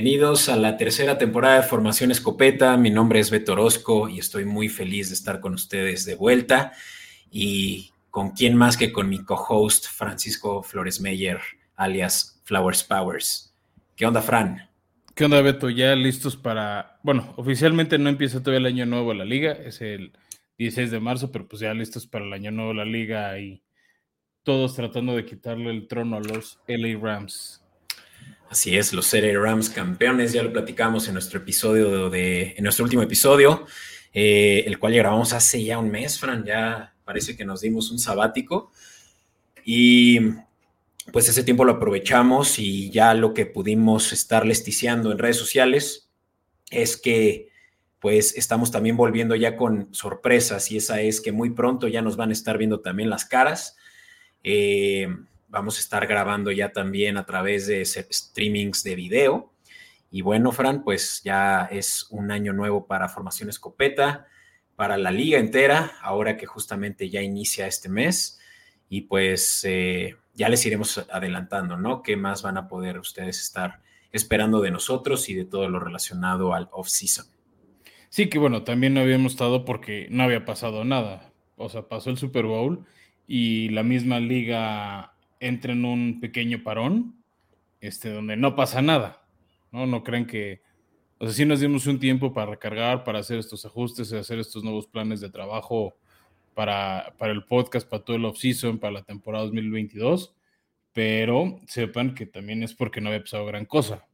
[0.00, 2.76] Bienvenidos a la tercera temporada de Formación Escopeta.
[2.76, 6.70] Mi nombre es Beto Orozco y estoy muy feliz de estar con ustedes de vuelta.
[7.32, 11.40] Y con quién más que con mi co-host Francisco Flores Meyer,
[11.74, 13.52] alias Flowers Powers.
[13.96, 14.70] ¿Qué onda, Fran?
[15.16, 15.68] ¿Qué onda, Beto?
[15.68, 17.00] Ya listos para.
[17.02, 20.12] Bueno, oficialmente no empieza todavía el año nuevo la liga, es el
[20.58, 23.64] 16 de marzo, pero pues ya listos para el año nuevo la liga y
[24.44, 27.57] todos tratando de quitarle el trono a los LA Rams.
[28.50, 32.82] Así es, los LA Rams campeones, ya lo platicamos en nuestro episodio de, en nuestro
[32.84, 33.66] último episodio,
[34.14, 37.90] eh, el cual ya grabamos hace ya un mes, Fran, ya parece que nos dimos
[37.90, 38.72] un sabático
[39.66, 40.20] y
[41.12, 46.08] pues ese tiempo lo aprovechamos y ya lo que pudimos estar lesticiando en redes sociales
[46.70, 47.48] es que
[47.98, 52.16] pues estamos también volviendo ya con sorpresas y esa es que muy pronto ya nos
[52.16, 53.76] van a estar viendo también las caras.
[54.42, 55.08] Eh,
[55.48, 59.52] vamos a estar grabando ya también a través de streamings de video.
[60.10, 64.26] Y bueno, Fran, pues ya es un año nuevo para Formación Escopeta,
[64.76, 68.38] para la liga entera, ahora que justamente ya inicia este mes.
[68.88, 72.02] Y pues eh, ya les iremos adelantando, ¿no?
[72.02, 73.82] ¿Qué más van a poder ustedes estar
[74.12, 77.26] esperando de nosotros y de todo lo relacionado al off-season?
[78.08, 81.32] Sí, que bueno, también no habíamos estado porque no había pasado nada.
[81.56, 82.86] O sea, pasó el Super Bowl
[83.26, 87.14] y la misma liga entra en un pequeño parón,
[87.80, 89.22] este, donde no pasa nada,
[89.70, 89.86] ¿no?
[89.86, 90.62] No creen que,
[91.18, 94.64] o sea, sí nos dimos un tiempo para recargar, para hacer estos ajustes, hacer estos
[94.64, 95.94] nuevos planes de trabajo
[96.54, 100.34] para, para el podcast, para todo el off-season, para la temporada 2022,
[100.92, 104.06] pero sepan que también es porque no había pasado gran cosa,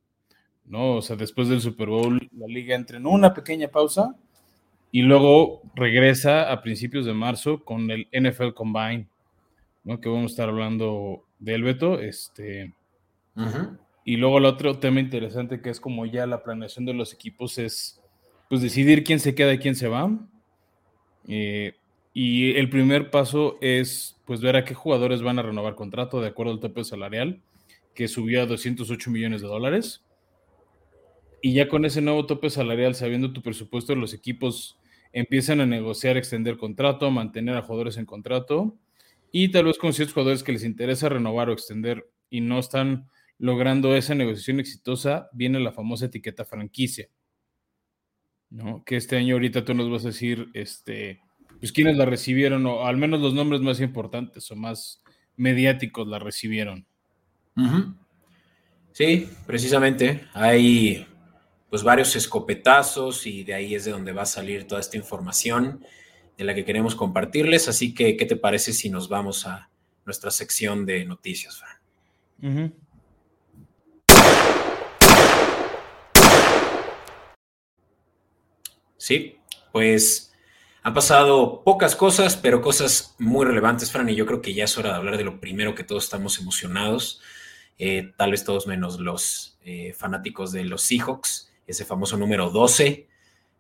[0.67, 0.97] ¿no?
[0.97, 4.15] O sea, después del Super Bowl, la liga entra en una pequeña pausa
[4.91, 9.09] y luego regresa a principios de marzo con el NFL Combine,
[9.85, 10.01] ¿no?
[10.01, 12.01] Que vamos a estar hablando del Beto.
[12.01, 12.75] Este,
[14.05, 17.59] Y luego el otro tema interesante que es como ya la planeación de los equipos
[17.59, 18.01] es
[18.49, 20.11] pues decidir quién se queda y quién se va.
[21.29, 21.75] Eh,
[22.13, 26.29] y el primer paso es pues ver a qué jugadores van a renovar contrato de
[26.29, 27.43] acuerdo al tope salarial,
[27.95, 30.05] que subió a 208 millones de dólares.
[31.43, 34.79] Y ya con ese nuevo tope salarial, sabiendo tu presupuesto, los equipos
[35.13, 38.79] empiezan a negociar, extender contrato, mantener a jugadores en contrato
[39.37, 43.11] y tal vez con ciertos jugadores que les interesa renovar o extender y no están
[43.37, 47.09] logrando esa negociación exitosa, viene la famosa etiqueta franquicia.
[48.49, 48.85] ¿no?
[48.85, 51.21] Que este año ahorita tú nos vas a decir, este,
[51.59, 55.03] pues quiénes la recibieron, o al menos los nombres más importantes o más
[55.35, 56.87] mediáticos la recibieron.
[58.93, 60.29] Sí, precisamente.
[60.33, 61.09] Hay
[61.71, 65.85] pues varios escopetazos y de ahí es de donde va a salir toda esta información
[66.37, 67.69] de la que queremos compartirles.
[67.69, 69.71] Así que, ¿qué te parece si nos vamos a
[70.05, 72.75] nuestra sección de noticias, Fran?
[78.97, 79.39] Sí,
[79.73, 80.33] pues
[80.83, 84.77] han pasado pocas cosas, pero cosas muy relevantes, Fran, y yo creo que ya es
[84.79, 87.21] hora de hablar de lo primero que todos estamos emocionados,
[87.79, 93.09] eh, tal vez todos menos los eh, fanáticos de los Seahawks, ese famoso número 12,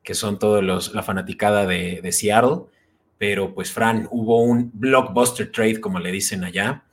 [0.04, 2.66] que son todos los, la fanaticada de, Seattle.
[3.18, 6.84] Pero pues, Fran, hubo un blockbuster trade, como le dicen allá,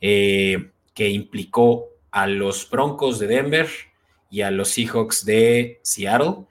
[0.00, 3.68] eh, que implicó a los Broncos de Denver
[4.30, 6.44] y a los Seahawks de Seattle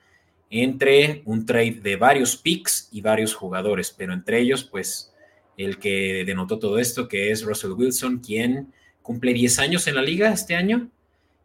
[0.50, 5.14] entre un trade de varios picks y varios jugadores, pero entre ellos, pues,
[5.58, 10.02] el que denotó todo esto, que es Russell Wilson, quien cumple 10 años en la
[10.02, 10.90] liga este año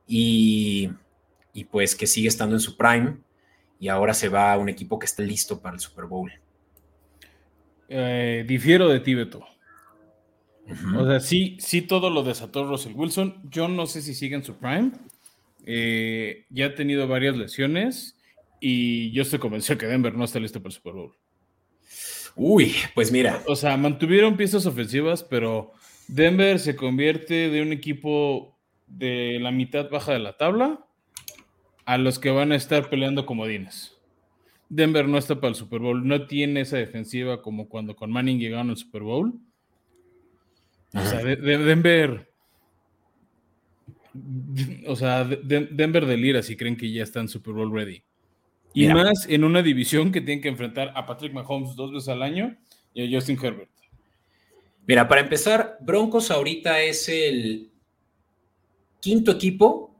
[0.07, 0.91] y,
[1.53, 3.17] y pues que sigue estando en su prime
[3.85, 6.33] y ahora se va a un equipo que está listo para el Super Bowl.
[7.87, 9.45] Eh, difiero de ti, Beto.
[10.97, 13.43] O sea, sí, sí todo lo desató Russell Wilson.
[13.51, 14.93] Yo no sé si sigue en su prime.
[15.67, 18.17] Eh, ya ha tenido varias lesiones
[18.59, 21.13] y yo estoy convencido que Denver no está listo para el Super Bowl.
[22.37, 23.43] Uy, pues mira.
[23.47, 25.73] O sea, mantuvieron piezas ofensivas, pero
[26.09, 30.87] Denver se convierte de un equipo de la mitad baja de la tabla
[31.85, 33.97] a los que van a estar peleando comodines.
[34.69, 38.39] Denver no está para el Super Bowl, no tiene esa defensiva como cuando con Manning
[38.39, 39.35] llegaron al Super Bowl.
[40.95, 42.33] O sea, Denver.
[44.87, 48.03] O sea, Denver delira si creen que ya están Super Bowl ready.
[48.73, 52.23] Y más en una división que tienen que enfrentar a Patrick Mahomes dos veces al
[52.23, 52.57] año
[52.93, 53.71] y a Justin Herbert.
[54.87, 57.71] Mira, para empezar, Broncos ahorita es el
[59.01, 59.94] quinto equipo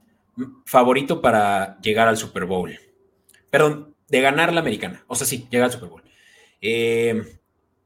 [0.65, 2.77] favorito para llegar al Super Bowl.
[3.49, 5.03] Perdón, de ganar la americana.
[5.07, 6.03] O sea, sí, llega al Super Bowl.
[6.61, 7.39] Eh,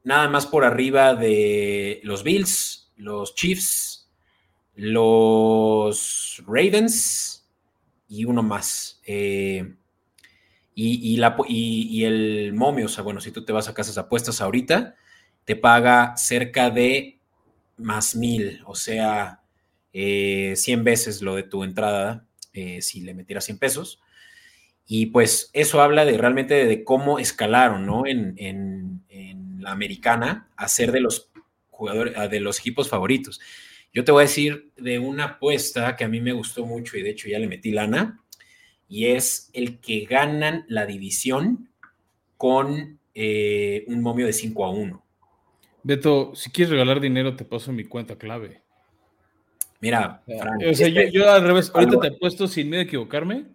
[0.04, 4.10] nada más por arriba de los Bills, los Chiefs,
[4.74, 7.48] los Ravens
[8.08, 9.00] y uno más.
[9.06, 9.74] Eh,
[10.74, 14.94] y, y, el momio, o sea, bueno, si tú te vas a casas apuestas ahorita,
[15.44, 17.18] te paga cerca de
[17.76, 19.42] más mil, o sea,
[19.92, 24.00] 100 eh, veces lo de tu entrada eh, si le metieras 100 pesos.
[24.86, 28.06] Y pues eso habla de realmente de cómo escalaron, ¿no?
[28.06, 31.30] En, en, en la americana a ser de los
[31.70, 33.40] jugadores, de los equipos favoritos.
[33.92, 37.02] Yo te voy a decir de una apuesta que a mí me gustó mucho y
[37.02, 38.20] de hecho ya le metí lana,
[38.88, 41.70] y es el que ganan la división
[42.36, 45.04] con eh, un momio de 5 a 1.
[45.82, 48.62] Beto, si quieres regalar dinero, te paso mi cuenta clave.
[49.80, 53.46] Mira, o sea, yo, al revés, ahorita te he puesto sin miedo a equivocarme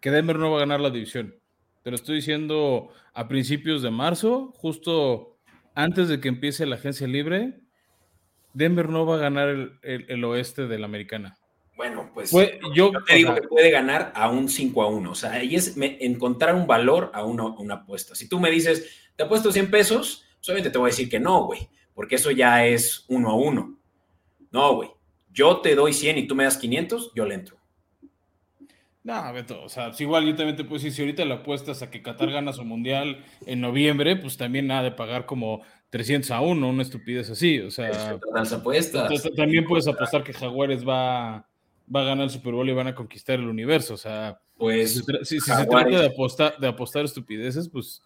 [0.00, 1.36] que Denver no va a ganar la división.
[1.82, 5.38] Te lo estoy diciendo a principios de marzo, justo
[5.74, 7.60] antes de que empiece la agencia libre.
[8.54, 11.38] Denver no va a ganar el oeste de la americana.
[11.76, 12.30] Bueno, pues
[12.74, 15.10] yo, te digo que puede ganar a un 5 a 1.
[15.10, 18.14] O sea, ahí es encontrar un valor a una, una, apuesta.
[18.14, 21.44] Si tú me dices, te apuesto 100 pesos, solamente te voy a decir que no,
[21.44, 23.78] güey, porque eso ya es uno a uno.
[24.50, 24.90] No, güey.
[25.32, 27.56] Yo te doy 100 y tú me das 500, yo le entro.
[29.04, 31.90] No, Beto, o sea, igual yo también te puedo decir, si ahorita le apuestas a
[31.90, 36.40] que Qatar gana su mundial en noviembre, pues también nada de pagar como 300 a
[36.40, 38.20] 1, una estupidez así, o sea.
[38.32, 39.10] Las apuestas.
[39.34, 41.48] También puedes apostar que Jaguares va
[41.94, 43.94] va a ganar el Super Bowl y van a conquistar el universo.
[43.94, 48.02] O sea, pues si, se trata de apostar, de apostar estupideces, pues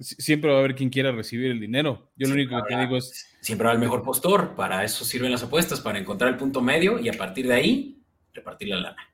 [0.00, 2.10] siempre va a haber quien quiera recibir el dinero.
[2.16, 3.36] Yo lo único que te digo es...
[3.40, 6.98] Siempre va el mejor postor, para eso sirven las apuestas, para encontrar el punto medio
[6.98, 8.02] y a partir de ahí
[8.34, 9.08] repartir la lana.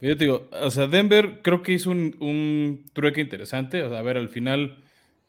[0.00, 3.82] yo te digo, o sea, Denver creo que hizo un, un trueque interesante.
[3.82, 4.84] O sea, a ver, al final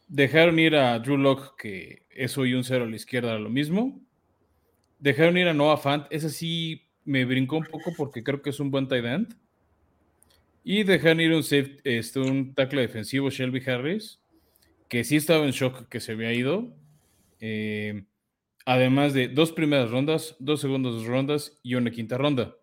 [0.07, 3.49] dejaron ir a Drew Locke, que eso y un cero a la izquierda era lo
[3.49, 4.01] mismo.
[4.99, 8.59] Dejaron ir a Noah Fant, ese sí me brincó un poco porque creo que es
[8.59, 9.35] un buen tight end.
[10.63, 14.19] Y dejan ir un, safe, este, un tackle defensivo, Shelby Harris,
[14.89, 16.75] que sí estaba en shock que se había ido.
[17.39, 18.05] Eh,
[18.65, 22.55] además de dos primeras rondas, dos segundas rondas y una quinta ronda.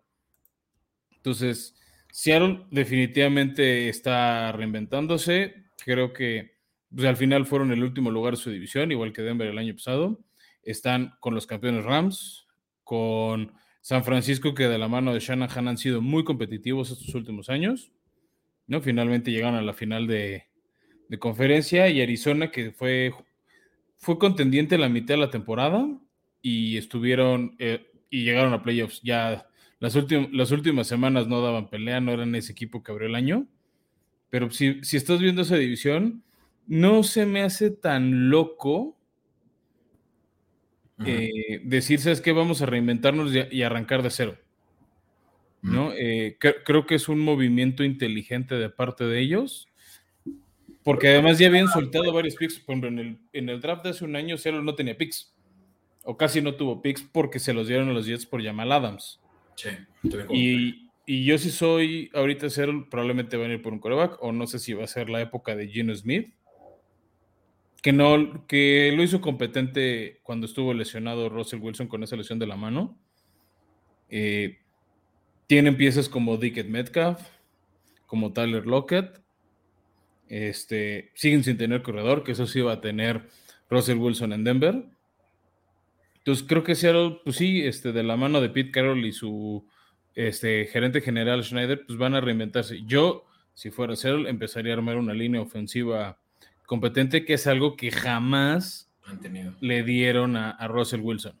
[1.15, 1.75] Entonces,
[2.11, 5.65] Seattle definitivamente está reinventándose.
[5.83, 6.57] Creo que
[6.93, 9.73] pues, al final fueron el último lugar de su división, igual que Denver el año
[9.73, 10.19] pasado.
[10.61, 12.47] Están con los campeones Rams,
[12.83, 17.49] con San Francisco, que de la mano de Shanahan han sido muy competitivos estos últimos
[17.49, 17.91] años.
[18.67, 18.81] ¿no?
[18.81, 20.45] Finalmente llegaron a la final de,
[21.19, 23.13] conferencia y Arizona, que fue,
[23.97, 25.87] fue contendiente la mitad de la temporada
[26.41, 29.01] y estuvieron eh, y llegaron a playoffs.
[29.03, 29.47] Ya
[29.79, 29.95] las,
[30.31, 33.47] las últimas semanas no daban pelea, no eran ese equipo que abrió el año.
[34.29, 36.23] Pero si, si estás viendo esa división,
[36.67, 38.97] no se me hace tan loco
[41.05, 42.31] eh, decir, ¿sabes qué?
[42.31, 44.37] Vamos a reinventarnos y, arrancar de cero.
[45.61, 45.93] ¿No?
[45.93, 49.69] Eh, creo que es un movimiento inteligente de parte de ellos,
[50.83, 52.59] porque además ya habían soltado varios picks.
[52.59, 55.33] Por ejemplo, en el, en el draft de hace un año, Seattle no tenía picks,
[56.03, 59.21] o casi no tuvo picks porque se los dieron a los Jets por Jamal Adams.
[59.55, 59.69] Sí,
[60.31, 64.31] y, y, yo si soy ahorita Seattle, probablemente va a ir por un coreback, o
[64.31, 66.33] no sé si va a ser la época de Gino Smith
[67.83, 72.47] que no, que lo hizo competente cuando estuvo lesionado Russell Wilson con esa lesión de
[72.47, 72.97] la mano.
[74.07, 74.59] Eh,
[75.47, 77.19] tienen piezas como Dickett Metcalf,
[78.07, 79.21] como Tyler Lockett.
[80.27, 83.29] Este, siguen sin tener corredor, que eso sí va a tener
[83.69, 84.85] Russell Wilson en Denver.
[86.17, 89.65] Entonces creo que Seattle, pues sí, este, de la mano de Pete Carroll y su
[90.15, 92.83] este, gerente general Schneider, pues van a reinventarse.
[92.85, 96.17] Yo, si fuera Seattle, empezaría a armar una línea ofensiva
[96.65, 98.89] competente, que es algo que jamás
[99.59, 101.37] le dieron a, Russell Wilson.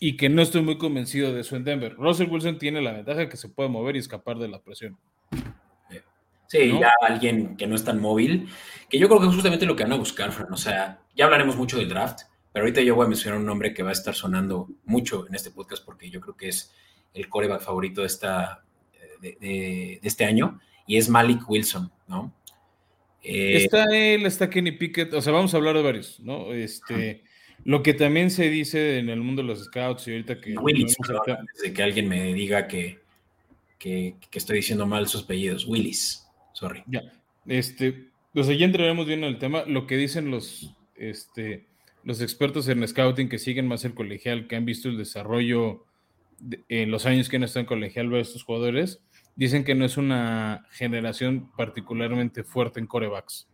[0.00, 1.94] Y que no estoy muy convencido de eso en Denver.
[1.96, 4.96] Russell Wilson tiene la ventaja que se puede mover y escapar de la presión.
[6.48, 8.48] Sí, ya alguien que no es tan móvil,
[8.88, 10.52] que yo creo que es justamente lo que van a buscar, Fran.
[10.52, 13.72] O sea, ya hablaremos mucho del draft, pero ahorita yo voy a mencionar un nombre
[13.72, 16.74] que va a estar sonando mucho en este podcast porque yo creo que es
[17.14, 18.64] el coreback favorito de, esta,
[19.20, 22.32] de, de este año y es Malik Wilson, ¿no?
[23.22, 26.52] Eh, está él, está Kenny Pickett, o sea, vamos a hablar de varios, ¿no?
[26.54, 27.24] Este,
[27.64, 30.56] lo que también se dice en el mundo de los scouts y ahorita que...
[30.56, 30.96] Willis,
[31.62, 33.00] de que alguien me diga que,
[33.78, 35.66] que, estoy diciendo mal sus apellidos.
[35.66, 36.26] Willis,
[36.58, 36.82] sorry.
[36.86, 37.02] Ya,
[37.46, 39.64] este, o sea, ya entraremos bien en el tema.
[39.66, 41.68] Lo que dicen los, este,
[42.02, 45.84] los expertos en scouting que siguen más el colegial, que han visto el desarrollo
[46.68, 49.00] en los años que estado en colegial de estos jugadores,
[49.36, 53.48] dicen que no es una generación particularmente fuerte en corebacks.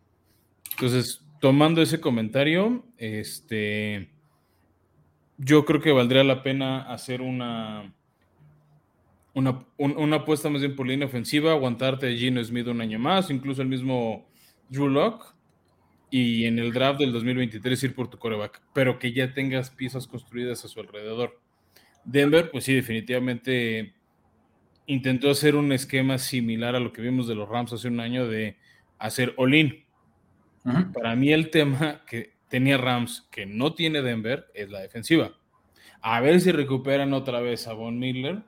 [0.73, 4.11] Entonces, tomando ese comentario, este,
[5.37, 7.95] yo creo que valdría la pena hacer una,
[9.35, 13.31] una, una, apuesta más bien por línea ofensiva, aguantarte a Gino Smith un año más,
[13.31, 14.27] incluso el mismo
[14.69, 15.35] Drew Lock,
[16.11, 20.07] y en el draft del 2023 ir por tu coreback, pero que ya tengas piezas
[20.07, 21.41] construidas a su alrededor.
[22.05, 23.95] Denver, pues sí, definitivamente
[24.87, 28.29] intentó hacer un esquema similar a lo que vimos de los Rams hace un año
[28.29, 28.57] de
[28.99, 29.85] hacer all-in.
[30.93, 35.33] Para mí el tema que tenía Rams que no tiene Denver es la defensiva.
[36.01, 38.43] A ver si recuperan otra vez a Von Miller.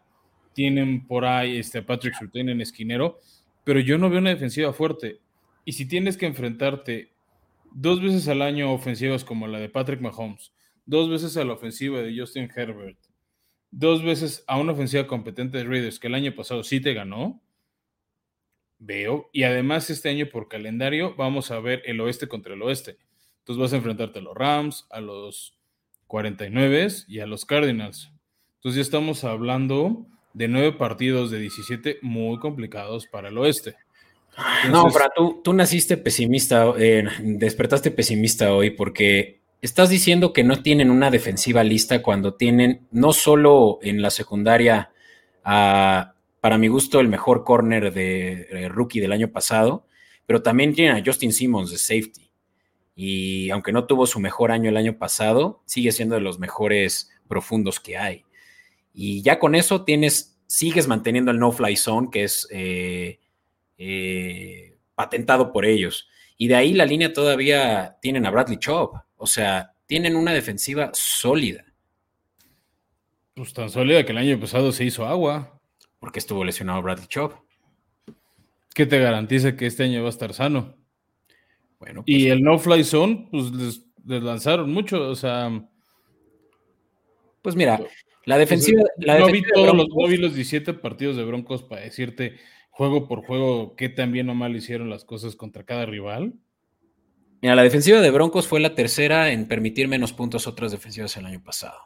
[0.56, 3.20] Tienen por ahí este, Patrick Surtain en esquinero,
[3.62, 5.20] pero yo no veo una defensiva fuerte.
[5.66, 7.12] Y si tienes que enfrentarte
[7.72, 10.54] dos veces al año ofensivas como la de Patrick Mahomes,
[10.86, 12.96] dos veces a la ofensiva de Justin Herbert,
[13.70, 17.42] dos veces a una ofensiva competente de Raiders que el año pasado sí te ganó,
[18.78, 19.28] veo.
[19.34, 22.96] Y además este año por calendario vamos a ver el oeste contra el oeste.
[23.40, 25.58] Entonces vas a enfrentarte a los Rams, a los
[26.06, 28.10] 49 y a los Cardinals.
[28.54, 30.06] Entonces ya estamos hablando
[30.36, 33.74] de nueve partidos de 17 muy complicados para el oeste.
[34.70, 40.62] no, pero tú, tú naciste pesimista, eh, despertaste pesimista hoy porque estás diciendo que no
[40.62, 44.90] tienen una defensiva lista cuando tienen no solo en la secundaria
[45.42, 49.86] para mi gusto el mejor corner de rookie del año pasado,
[50.26, 52.30] pero también tienen a Justin Simmons de safety.
[52.94, 57.10] Y aunque no tuvo su mejor año el año pasado, sigue siendo de los mejores
[57.26, 58.25] profundos que hay.
[58.98, 63.20] Y ya con eso tienes, sigues manteniendo el no-fly zone, que es eh,
[63.76, 66.08] eh, patentado por ellos.
[66.38, 68.98] Y de ahí la línea todavía tienen a Bradley Chubb.
[69.18, 71.66] O sea, tienen una defensiva sólida.
[73.34, 75.60] Pues tan sólida que el año pasado se hizo agua.
[75.98, 77.34] Porque estuvo lesionado Bradley Chubb.
[78.74, 80.74] ¿Qué te garantiza que este año va a estar sano?
[81.78, 85.50] Bueno, y pues el no-fly zone, pues les, lanzaron mucho, o sea.
[87.42, 87.78] Pues mira,
[88.26, 88.82] la defensiva.
[88.98, 92.36] la no, vi todos los, no vi los 17 partidos de Broncos para decirte
[92.70, 96.34] juego por juego qué tan bien o mal hicieron las cosas contra cada rival.
[97.40, 101.16] Mira, la defensiva de Broncos fue la tercera en permitir menos puntos a otras defensivas
[101.16, 101.76] el año pasado.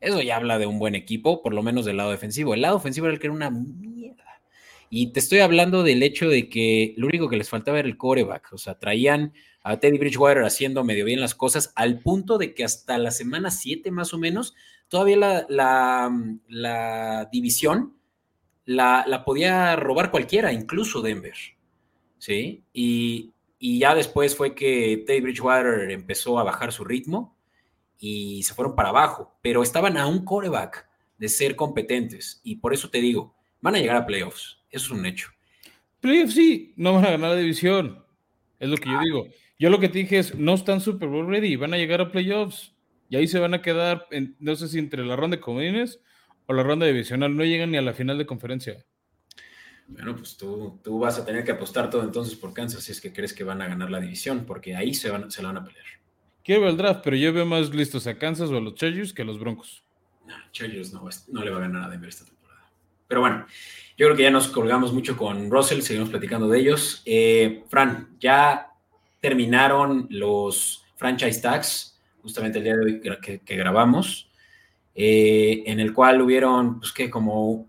[0.00, 2.54] Eso ya habla de un buen equipo, por lo menos del lado defensivo.
[2.54, 4.21] El lado ofensivo era el que era una mierda.
[4.94, 7.96] Y te estoy hablando del hecho de que lo único que les faltaba era el
[7.96, 8.52] coreback.
[8.52, 9.32] O sea, traían
[9.62, 13.50] a Teddy Bridgewater haciendo medio bien las cosas, al punto de que hasta la semana
[13.50, 14.54] 7 más o menos,
[14.88, 16.10] todavía la,
[16.46, 17.96] la, división
[18.66, 21.36] la, la, podía robar cualquiera, incluso Denver.
[22.18, 22.62] ¿Sí?
[22.74, 27.34] Y, y ya después fue que Teddy Bridgewater empezó a bajar su ritmo
[27.98, 32.42] y se fueron para abajo, pero estaban a un coreback de ser competentes.
[32.44, 34.61] Y por eso te digo, van a llegar a playoffs.
[34.72, 35.28] Eso es un hecho.
[36.00, 38.04] Playoffs sí, no van a ganar la división.
[38.58, 39.02] Es lo que yo ah.
[39.04, 39.28] digo.
[39.58, 42.10] Yo lo que te dije es, no están Super Bowl ready, van a llegar a
[42.10, 42.74] playoffs.
[43.08, 44.08] Y ahí se van a quedar,
[44.40, 46.00] no sé si entre la ronda de comodines
[46.46, 47.36] o la ronda divisional.
[47.36, 48.84] No llegan ni a la final de conferencia.
[49.86, 53.00] Bueno, pues tú, tú, vas a tener que apostar todo entonces por Kansas si es
[53.00, 55.58] que crees que van a ganar la división, porque ahí se, van, se la van
[55.58, 55.84] a pelear.
[56.42, 59.12] Quiero ver el draft, pero yo veo más listos a Kansas o a los Chargers
[59.12, 59.84] que a los Broncos.
[60.26, 62.41] No, Chargers no, no le va a ganar a Denver esta temporada.
[63.12, 63.44] Pero bueno,
[63.98, 67.02] yo creo que ya nos colgamos mucho con Russell, seguimos platicando de ellos.
[67.04, 68.68] Eh, Fran, ya
[69.20, 74.30] terminaron los franchise tags, justamente el día de hoy que, grabamos,
[74.94, 77.66] eh, en el cual hubieron, pues que como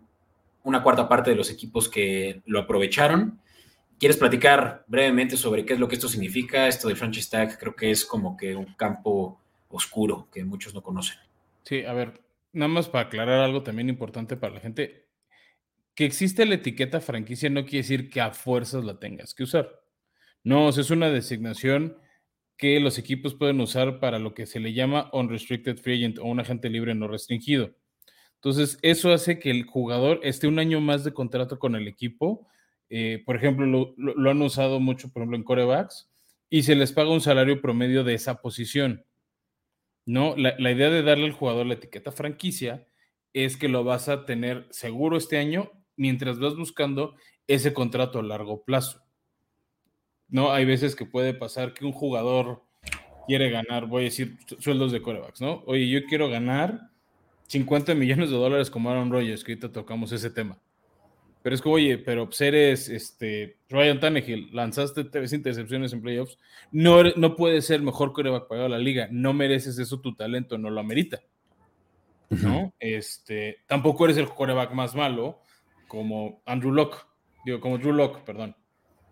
[0.64, 3.38] una cuarta parte de los equipos que lo aprovecharon.
[4.00, 6.70] ¿Quieres platicar brevemente sobre qué es lo que esto significa?
[6.70, 10.82] Esto del franchise tag creo que es como que un campo oscuro que muchos no
[10.82, 11.18] conocen.
[11.64, 12.22] Sí, a ver,
[12.54, 15.03] nada más para aclarar algo también importante para la gente.
[15.96, 19.84] Que existe la etiqueta franquicia no quiere decir que a fuerzas la tengas que usar.
[20.44, 21.98] No, es una designación
[22.58, 26.26] que los equipos pueden usar para lo que se le llama unrestricted free agent o
[26.26, 27.76] un agente libre no restringido.
[28.36, 32.48] Entonces, eso hace que el jugador esté un año más de contrato con el equipo.
[32.90, 36.12] Eh, por ejemplo, lo, han usado mucho, por ejemplo, en corebacks,
[36.50, 39.06] y se les paga un salario promedio de esa posición.
[40.06, 40.36] ¿no?
[40.36, 42.88] La, la, idea de darle al jugador la etiqueta franquicia
[43.32, 47.16] es que lo vas a tener seguro este año mientras vas buscando
[47.48, 49.02] ese contrato a largo plazo.
[50.30, 50.52] ¿No?
[50.52, 52.64] Hay veces que puede pasar que un jugador
[53.28, 55.64] quiere ganar, voy a decir, sueldos de corebacks, ¿no?
[55.66, 56.90] Oye, yo quiero ganar
[57.48, 60.60] 50 millones de dólares como Aaron Rodgers, que ahorita tocamos ese tema.
[61.42, 66.40] Pero es que, oye, pero pues eres este, Ryan Tannehill, lanzaste tres intercepciones en playoffs,
[66.72, 70.58] no, no puedes ser mejor coreback pagado de la liga, no mereces eso, tu talento
[70.58, 71.22] no lo amerita.
[72.30, 72.74] ¿No?
[72.80, 75.42] Este, tampoco eres el coreback más malo
[75.94, 77.06] como Andrew Locke,
[77.46, 78.56] digo, como Drew Locke, perdón.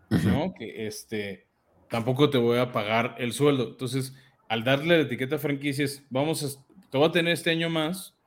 [0.09, 0.51] ¿No?
[0.55, 1.45] Que este,
[1.91, 3.69] tampoco te voy a pagar el sueldo.
[3.69, 4.15] Entonces,
[4.50, 8.17] al darle la etiqueta franquicias, vamos a, te voy a tener este año más,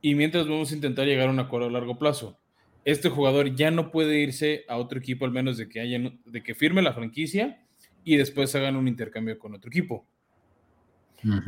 [0.00, 2.40] y mientras vamos a intentar llegar a un acuerdo a largo plazo.
[2.84, 6.42] este jugador ya no puede irse a otro equipo al menos de que, haya, de
[6.42, 7.64] que firme la franquicia
[8.02, 10.04] y después hagan un intercambio con otro equipo.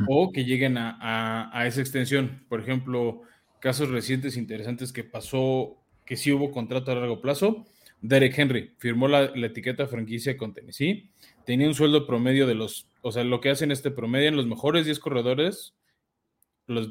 [0.07, 2.45] O que lleguen a, esa extensión.
[2.47, 3.23] Por ejemplo,
[3.59, 7.65] casos recientes interesantes que pasó, que sí hubo contrato a largo plazo.
[8.01, 11.09] Derek Henry firmó la, etiqueta franquicia con Tennessee.
[11.45, 14.45] Tenía un sueldo promedio de los, o sea, lo que hacen este promedio en los
[14.45, 15.75] mejores 10 corredores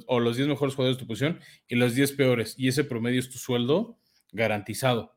[0.06, 2.54] o los 10 mejores jugadores de tu posición y los 10 peores.
[2.58, 3.98] Y ese promedio es tu sueldo
[4.32, 5.16] garantizado.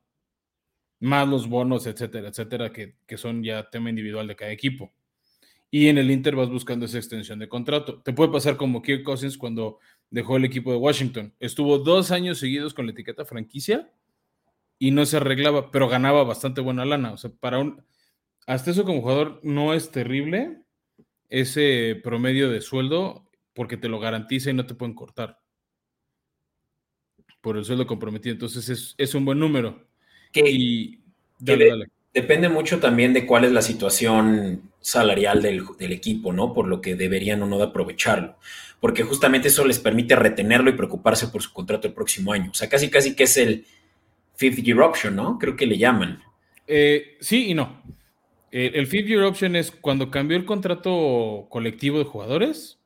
[1.00, 4.92] Más los bonos, etcétera, etcétera, que, son ya tema individual de cada equipo.
[5.70, 8.00] Y en el Inter vas buscando esa extensión de contrato.
[8.02, 9.78] Te puede pasar como Kirk Cousins cuando
[10.10, 11.34] dejó el equipo de Washington.
[11.40, 13.92] Estuvo dos años seguidos con la etiqueta franquicia
[14.78, 17.12] y no se arreglaba, pero ganaba bastante buena lana.
[17.12, 17.84] O sea, para un.
[18.46, 20.62] Hasta eso como jugador no es terrible
[21.28, 25.40] ese promedio de sueldo porque te lo garantiza y no te pueden cortar
[27.40, 28.32] por el sueldo comprometido.
[28.32, 29.86] Entonces es, un buen número.
[30.32, 31.00] y
[31.38, 36.52] depende mucho también de cuál es la situación salarial del, equipo, ¿no?
[36.52, 38.36] Por lo que deberían o no de aprovecharlo.
[38.80, 42.50] Porque justamente eso les permite retenerlo y preocuparse por su contrato el próximo año.
[42.50, 43.66] O sea, casi casi que es el
[44.36, 45.38] fifth year option, ¿no?
[45.38, 46.22] Creo que le llaman.
[46.66, 47.82] Eh, sí y no.
[48.50, 52.78] El fifth year option es cuando cambió el contrato colectivo de jugadores.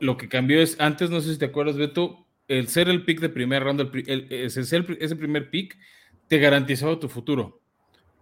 [0.00, 3.20] Lo que cambió es, antes no sé si te acuerdas, Beto, el ser el pick
[3.20, 5.78] de primer round, el, ese, primer pick,
[6.28, 7.62] te garantizaba tu futuro.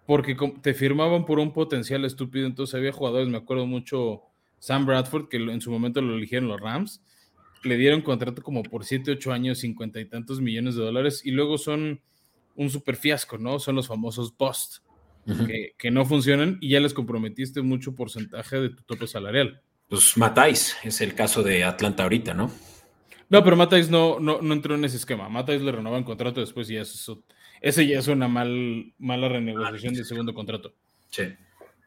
[0.07, 2.47] Porque te firmaban por un potencial estúpido.
[2.47, 4.23] Entonces había jugadores, me acuerdo mucho,
[4.59, 7.03] Sam Bradford, que en su momento lo eligieron los Rams,
[7.65, 11.31] le dieron contrato como por 7, 8 años, 50 y tantos millones de dólares, y
[11.31, 12.01] luego son
[12.57, 13.59] un super fiasco, ¿no?
[13.59, 14.79] Son los famosos bust,
[15.47, 19.63] que, que, no funcionan y ya les comprometiste mucho porcentaje de tu tope salarial.
[19.89, 22.51] Pues matáis, es el caso de Atlanta ahorita, ¿no?
[23.33, 25.27] No, pero Matais no, no, no, entró en ese esquema.
[25.31, 27.23] Matais le renovó el contrato después y eso,
[27.63, 30.75] ese ya es una mal, mala renegociación del segundo contrato.
[31.09, 31.23] Sí.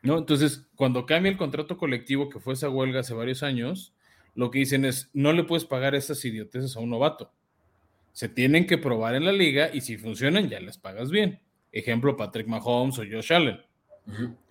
[0.02, 0.18] ¿No?
[0.18, 3.94] Entonces, cuando cambia el contrato colectivo, que fue esa huelga hace varios años,
[4.36, 7.32] lo que dicen es, no le puedes pagar esas idioteces a un novato.
[8.12, 11.42] Se tienen que probar en la liga y si funcionan, ya les pagas bien.
[11.72, 13.60] Ejemplo, Patrick Mahomes o Josh Allen,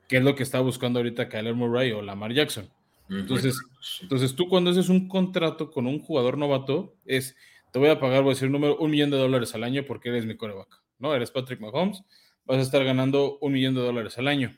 [0.08, 2.68] que es lo que está buscando ahorita Kyler Murray o Lamar Jackson.
[3.08, 3.58] Entonces,
[4.02, 7.36] entonces tú cuando haces un contrato con un jugador novato, es,
[7.72, 9.84] te voy a pagar, voy a decir un número, un millón de dólares al año
[9.86, 11.14] porque eres mi coreback, ¿no?
[11.14, 12.02] Eres Patrick Mahomes,
[12.44, 14.56] vas a estar ganando un millón de dólares al año,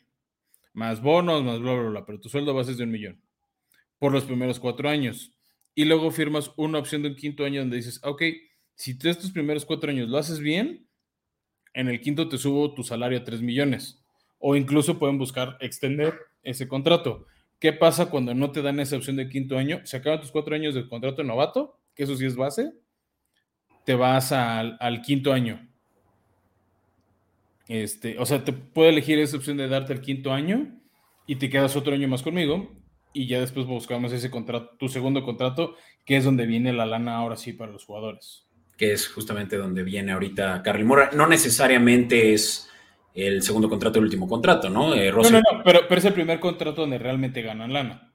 [0.72, 3.22] más bonos, más bla, bla, bla, pero tu sueldo a ser de un millón
[3.98, 5.32] por los primeros cuatro años.
[5.74, 8.22] Y luego firmas una opción de un quinto año donde dices, ok,
[8.74, 10.86] si estos primeros cuatro años lo haces bien,
[11.74, 14.02] en el quinto te subo tu salario a tres millones.
[14.38, 17.26] O incluso pueden buscar extender ese contrato.
[17.58, 19.80] ¿Qué pasa cuando no te dan esa opción de quinto año?
[19.84, 22.72] Se acaban tus cuatro años de contrato novato, que eso sí es base,
[23.84, 25.66] te vas al, quinto año.
[27.68, 30.78] Este, o sea, te puede elegir esa opción de darte el quinto año
[31.26, 32.70] y te quedas otro año más conmigo
[33.12, 35.74] y ya después buscamos ese contrato, tu segundo contrato,
[36.04, 38.46] que es donde viene la lana ahora sí para los jugadores.
[38.76, 41.10] Que es justamente donde viene ahorita Carly Mora.
[41.14, 42.70] No necesariamente es
[43.14, 44.94] el segundo contrato, el último contrato, ¿no?
[44.94, 48.12] Eh, no, no, no, pero, pero, es el primer contrato donde realmente ganan lana.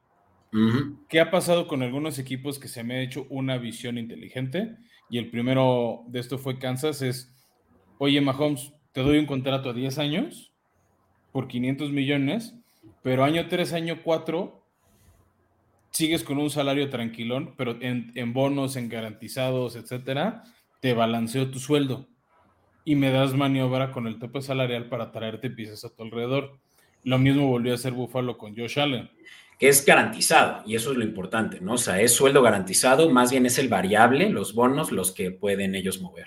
[1.10, 4.78] ¿Qué ha pasado con algunos equipos que se me ha hecho una visión inteligente?
[5.10, 7.34] Y el primero de esto fue Kansas, es,
[7.98, 10.54] oye Mahomes, te doy un contrato a 10 años
[11.32, 12.56] por 500 millones,
[13.02, 14.64] pero año 3, año 4,
[15.92, 20.44] sigues con un salario tranquilón, pero en, en bonos, en garantizados, etcétera,
[20.82, 22.08] te balanceo tu sueldo
[22.84, 26.60] y me das maniobra con el tope salarial para traerte piezas a tu alrededor.
[27.04, 29.10] Lo mismo volvió a hacer Buffalo con Josh Allen.
[29.60, 31.74] Que es garantizado, y eso es lo importante, ¿no?
[31.74, 35.76] O sea, es sueldo garantizado, más bien es el variable, los bonos, los que pueden
[35.76, 36.26] ellos mover.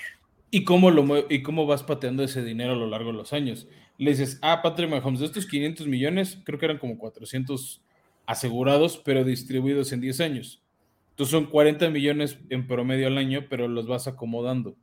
[0.54, 3.66] ¿Y cómo, lo y cómo vas pateando ese dinero a lo largo de los años?
[3.98, 7.82] Le dices, ah, Patrick Mahomes, de estos 500 millones, creo que eran como 400
[8.24, 10.62] asegurados, pero distribuidos en 10 años.
[11.10, 14.76] Entonces son 40 millones en promedio al año, pero los vas acomodando.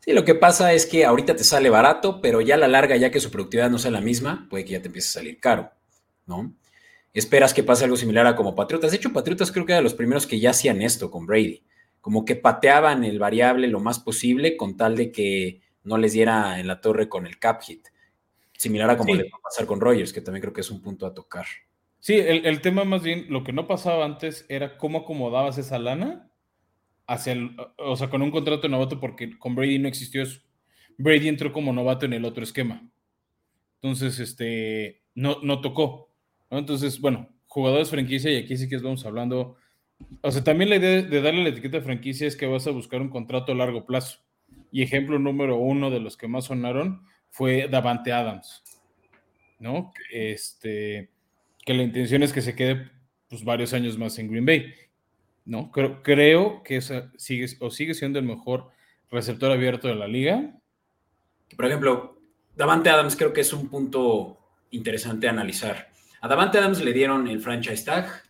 [0.00, 2.96] Sí, lo que pasa es que ahorita te sale barato, pero ya a la larga,
[2.96, 5.38] ya que su productividad no sea la misma, puede que ya te empiece a salir
[5.38, 5.70] caro,
[6.26, 6.56] ¿no?
[7.14, 8.90] Esperas que pase algo similar a como Patriotas.
[8.90, 11.62] De hecho, Patriotas creo que eran los primeros que ya hacían esto con Brady,
[12.02, 16.60] como que pateaban el variable lo más posible con tal de que no les diera
[16.60, 17.86] en la torre con el cap hit.
[18.58, 20.82] Similar a como le va a pasar con Rogers, que también creo que es un
[20.82, 21.46] punto a tocar.
[22.00, 25.78] Sí, el, el tema más bien, lo que no pasaba antes era cómo acomodabas esa
[25.78, 26.28] lana
[27.06, 30.40] hacia el, o sea, con un contrato de novato porque con Brady no existió eso.
[30.98, 32.88] Brady entró como novato en el otro esquema.
[33.80, 36.10] Entonces, este, no, no tocó.
[36.50, 39.56] Entonces, bueno, jugadores franquicia y aquí sí que vamos hablando.
[40.20, 42.70] O sea, también la idea de darle la etiqueta de franquicia es que vas a
[42.70, 44.18] buscar un contrato a largo plazo.
[44.70, 48.62] Y ejemplo número uno de los que más sonaron fue Davante Adams,
[49.58, 49.92] ¿no?
[50.10, 51.10] Este,
[51.64, 52.90] que la intención es que se quede
[53.28, 54.74] pues, varios años más en Green Bay,
[55.44, 55.70] ¿no?
[55.70, 56.80] Creo, creo que
[57.16, 58.70] sigue, o sigue siendo el mejor
[59.10, 60.58] receptor abierto de la liga.
[61.56, 62.18] Por ejemplo,
[62.56, 64.38] Davante Adams creo que es un punto
[64.70, 65.88] interesante analizar.
[66.20, 68.22] A Davante Adams le dieron el franchise tag,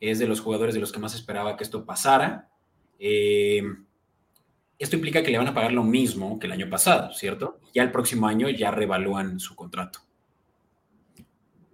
[0.00, 2.48] es de los jugadores de los que más esperaba que esto pasara.
[2.98, 3.62] Eh,
[4.78, 7.60] esto implica que le van a pagar lo mismo que el año pasado, ¿cierto?
[7.74, 10.00] Ya el próximo año ya revalúan su contrato.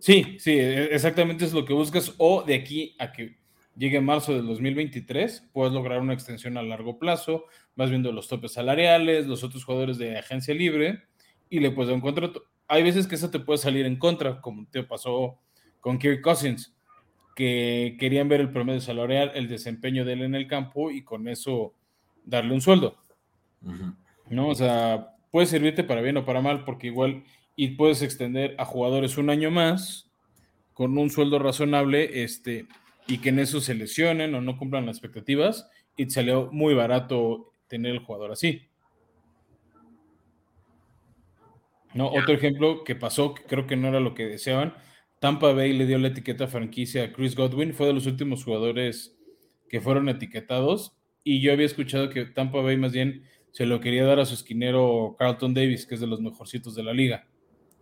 [0.01, 2.15] Sí, sí, e, exactamente es lo que buscas.
[2.19, 3.37] O de aquí a que
[3.77, 7.45] llegue marzo del 2023, puedes lograr una extensión a largo plazo,
[7.77, 11.05] vas viendo los topes salariales, los otros jugadores de agencia libre
[11.51, 12.45] y le puedes dar un contrato.
[12.67, 15.39] Hay veces que eso te puede salir en contra, como te pasó
[15.81, 16.76] con Kirk Cousins,
[17.37, 21.29] que querían ver el promedio salarial, el desempeño de él en el campo y con
[21.29, 21.75] eso
[22.25, 22.97] darle un sueldo.
[24.31, 24.49] ¿No?
[24.49, 28.65] O sea, puede servirte para bien o para mal, porque igual y puedes extender a
[28.65, 30.11] jugadores un año más
[30.73, 32.67] con un sueldo razonable, este,
[33.07, 36.73] y que en eso se lesionen o no cumplan las expectativas, y te salió muy
[36.73, 38.63] barato tener el jugador así.
[41.93, 42.09] ¿No?
[42.09, 44.75] Otro ejemplo que pasó, que creo que no era lo que deseaban,
[45.27, 49.19] Tampa Bay le dio la etiqueta franquicia a Chris Godwin, fue de los últimos jugadores
[49.69, 54.05] que fueron etiquetados, y yo había escuchado que Tampa Bay más bien se lo quería
[54.05, 57.27] dar a su esquinero Carlton Davis, que es de los mejorcitos de la liga.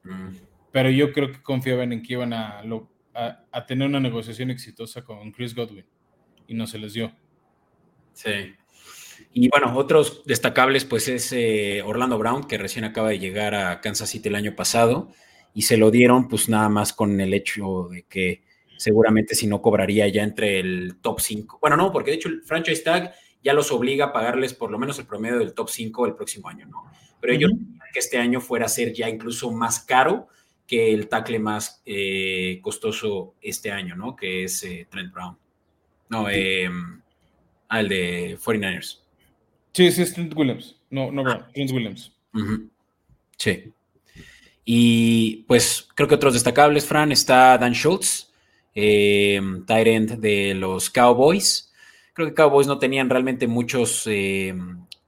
[0.05, 0.37] Mm.
[0.73, 2.63] Pero yo creo que confiaban en que iban a,
[3.13, 5.85] a, tener una negociación exitosa con Chris Godwin
[6.47, 7.13] y no se les dio.
[8.15, 8.55] Sí.
[9.35, 13.83] Y bueno, otros destacables, pues es eh, Orlando Brown, que recién acaba de llegar a
[13.83, 15.13] Kansas City el año pasado
[15.55, 18.43] y se lo dieron, pues nada más con el hecho de que
[18.77, 21.59] seguramente si no cobraría ya entre el top 5.
[21.61, 24.79] Bueno, no, porque de hecho el franchise tag ya los obliga a pagarles por lo
[24.79, 26.85] menos el promedio del top 5 el próximo año, ¿no?
[27.21, 27.53] Pero ellos
[27.95, 30.27] que este año fuera a ser ya incluso más caro
[30.67, 34.17] que el tackle más eh, costoso este año, ¿no?
[34.17, 35.39] Que es eh, Trent Brown.
[36.09, 36.69] No, eh,
[37.69, 39.01] ah, el de 49ers.
[39.73, 40.77] Sí, sí, es Trent Williams.
[40.91, 42.13] No, no Brown, Trent Williams.
[43.37, 43.73] Sí.
[44.65, 48.33] Y pues creo que otros destacables, Fran, está Dan Schultz,
[48.75, 51.71] eh, tight end de los Cowboys
[52.15, 54.55] creo que Cowboys no tenían realmente muchos eh,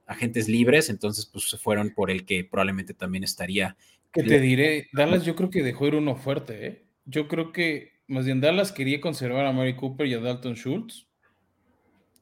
[0.05, 3.75] agentes libres, entonces pues se fueron por el que probablemente también estaría.
[4.11, 6.83] Que te diré, Dallas yo creo que dejó ir uno fuerte, ¿eh?
[7.05, 11.07] Yo creo que más bien Dallas quería conservar a Mary Cooper y a Dalton Schultz.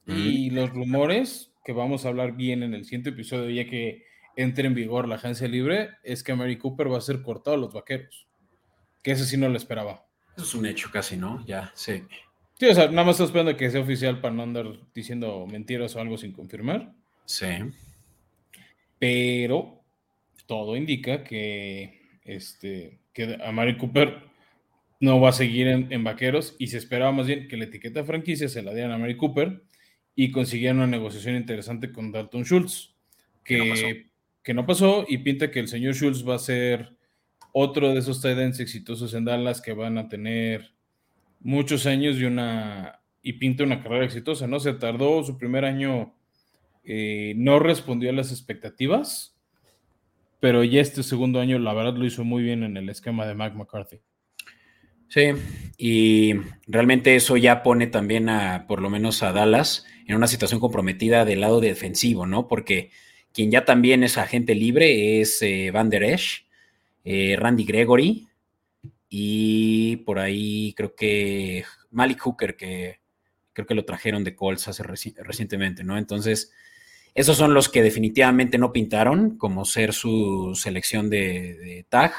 [0.07, 4.03] Y los rumores, que vamos a hablar bien en el siguiente episodio, ya que
[4.35, 7.59] entre en vigor la agencia libre, es que Mary Cooper va a ser cortado a
[7.59, 8.27] los vaqueros.
[9.01, 10.05] Que ese sí no lo esperaba.
[10.35, 11.45] Eso es un hecho casi, ¿no?
[11.45, 12.03] Ya, sí.
[12.59, 15.95] Sí, o sea, nada más estoy esperando que sea oficial para no andar diciendo mentiras
[15.95, 16.93] o algo sin confirmar.
[17.25, 17.47] Sí.
[18.97, 19.83] Pero
[20.45, 24.23] todo indica que, este, que a Mari Cooper
[24.99, 28.47] no va a seguir en, vaqueros y se esperaba más bien que la etiqueta franquicia
[28.47, 29.63] se la dieran a Mary Cooper
[30.15, 32.95] y consiguieran una negociación interesante con Dalton Schultz,
[33.43, 34.07] que,
[34.45, 36.95] que, no, pasó y pinta que el señor Schultz va a ser
[37.51, 40.71] otro de esos tight exitosos en Dallas que van a tener
[41.41, 44.59] muchos años y una y pinta una carrera exitosa, ¿no?
[44.59, 46.13] Se tardó su primer año,
[46.83, 49.35] eh, no respondió a las expectativas,
[50.39, 53.33] pero ya este segundo año, la verdad, lo hizo muy bien en el esquema de
[53.33, 54.01] Mac McCarthy.
[55.07, 55.31] Sí,
[55.77, 56.33] y
[56.67, 61.25] realmente eso ya pone también a, por lo menos a Dallas, en una situación comprometida
[61.25, 62.47] del lado defensivo, ¿no?
[62.47, 62.91] Porque
[63.35, 66.47] quien ya también es agente libre es eh, Van Der Esch,
[67.03, 68.29] eh, Randy Gregory,
[69.09, 73.01] y por ahí creo que Malik Hooker, que
[73.51, 75.97] creo que lo trajeron de Colts hace recientemente, ¿no?
[75.97, 76.53] Entonces,
[77.13, 82.13] esos son los que definitivamente no pintaron como ser su selección de, tag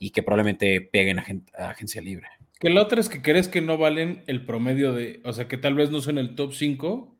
[0.00, 1.24] y que probablemente peguen a,
[1.70, 2.26] agencia libre.
[2.58, 5.58] Que la otra es que crees que no valen el promedio de, o sea, que
[5.58, 7.19] tal vez no son el top 5.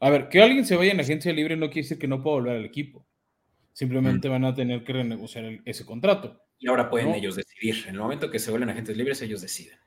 [0.00, 2.36] A ver, que alguien se vaya en agencia libre no quiere decir que no pueda
[2.36, 3.06] volver al equipo.
[3.72, 6.40] Simplemente van a tener que renegociar ese contrato.
[6.58, 7.84] Y ahora pueden ellos decidir.
[7.86, 9.78] En el momento que se vuelven agentes libres, ellos deciden.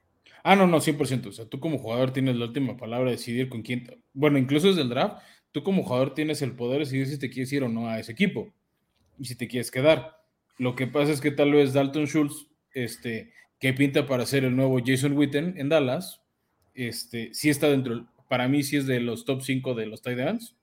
[0.43, 1.27] Ah, no, no, 100%.
[1.27, 4.01] O sea, tú como jugador tienes la última palabra de decidir con quién.
[4.13, 5.21] Bueno, incluso desde el draft,
[5.51, 7.99] tú como jugador tienes el poder de decidir si te quieres ir o no a
[7.99, 8.53] ese equipo
[9.19, 10.17] y si te quieres quedar.
[10.57, 14.55] Lo que pasa es que tal vez Dalton Schultz, este, que pinta para ser el
[14.55, 16.21] nuevo Jason Witten en Dallas,
[16.73, 20.17] este, sí está dentro, para mí sí es de los top 5 de los tight
[20.17, 20.55] ends.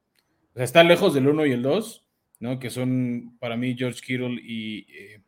[0.52, 2.06] O sea, está lejos del 1 y el 2,
[2.40, 2.58] ¿no?
[2.58, 5.22] Que son para mí George Kittle y eh,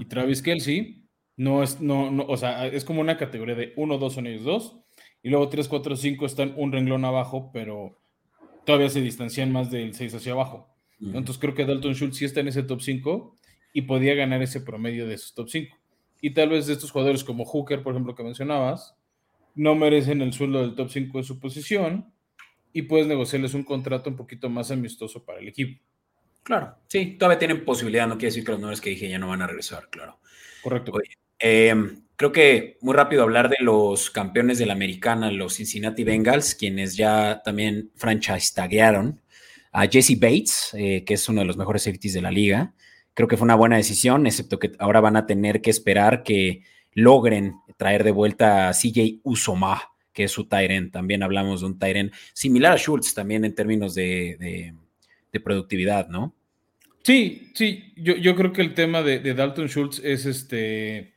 [0.00, 1.04] y Travis Kelsey
[1.36, 4.44] no es, no, no, o sea, es como una categoría de 1, 2 son ellos
[4.44, 4.78] dos.
[5.22, 8.00] Y luego 3, 4, 5 están un renglón abajo, pero
[8.64, 10.74] todavía se distancian más del 6 hacia abajo.
[10.98, 13.36] Entonces creo que Dalton Schultz sí está en ese top 5
[13.74, 15.76] y podía ganar ese promedio de esos top 5.
[16.22, 18.97] Y tal vez de estos jugadores como Hooker, por ejemplo, que mencionabas,
[19.58, 22.14] no merecen el sueldo del top 5 de su posición
[22.72, 25.82] y puedes negociarles un contrato un poquito más amistoso para el equipo.
[26.44, 29.28] Claro, sí, todavía tienen posibilidad, no quiere decir que los nombres que dije ya no
[29.28, 30.20] van a regresar, claro.
[30.62, 30.92] Correcto.
[31.40, 36.54] Em, creo que muy rápido hablar de los campeones de la americana, los Cincinnati Bengals,
[36.54, 39.20] quienes ya también franchise taguearon
[39.72, 42.74] a Jesse Bates, eh, que es uno de los mejores safeties de la liga.
[43.12, 46.62] Creo que fue una buena decisión, excepto que ahora van a tener que esperar que
[46.98, 50.90] logren traer de vuelta a CJ Usoma, que es su Tyren.
[50.90, 54.74] También hablamos de un Tyren similar a Schultz también en términos de,
[55.44, 56.34] productividad, ¿no?
[57.04, 61.14] Sí, sí, yo, creo que el tema de, Dalton Schultz es este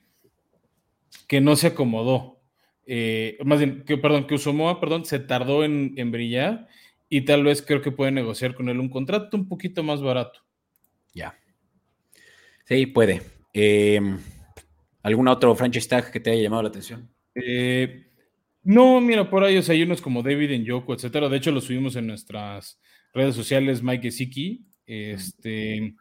[1.28, 2.39] que no se acomodó.
[2.86, 6.67] Eh, más bien, que, perdón, que Usomoa, perdón, se tardó en, en brillar
[7.10, 10.41] y tal vez creo que puede negociar con él un contrato un poquito más barato.
[11.13, 11.38] Ya.
[12.65, 13.22] Sí, puede.
[13.54, 14.20] Em,
[15.04, 17.10] ¿Algún otro franchise tag que te haya llamado la atención?
[17.36, 18.08] Eh,
[18.64, 21.30] no, mira, por ahí hay unos como David en Yoko, etcétera.
[21.30, 22.80] De hecho, lo subimos en nuestras
[23.14, 24.66] redes sociales, Mike Siki.
[24.86, 25.96] Este,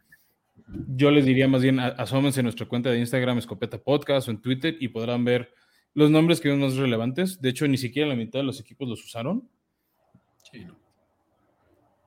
[0.95, 4.41] yo les diría más bien, asómense en nuestra cuenta de Instagram, Escopeta Podcast o en
[4.41, 5.53] Twitter y podrán ver
[5.93, 7.41] los nombres que son más relevantes.
[7.41, 9.49] De hecho, ni siquiera la mitad de los equipos los usaron.
[10.51, 10.79] Sí, no.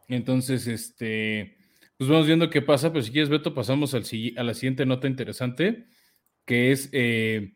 [0.08, 1.56] Entonces, este,
[1.96, 4.04] pues vamos viendo qué pasa, pero si quieres, Beto, pasamos al,
[4.36, 5.86] a la siguiente nota interesante,
[6.44, 7.54] que es eh,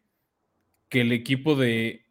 [0.88, 2.02] que el equipo de,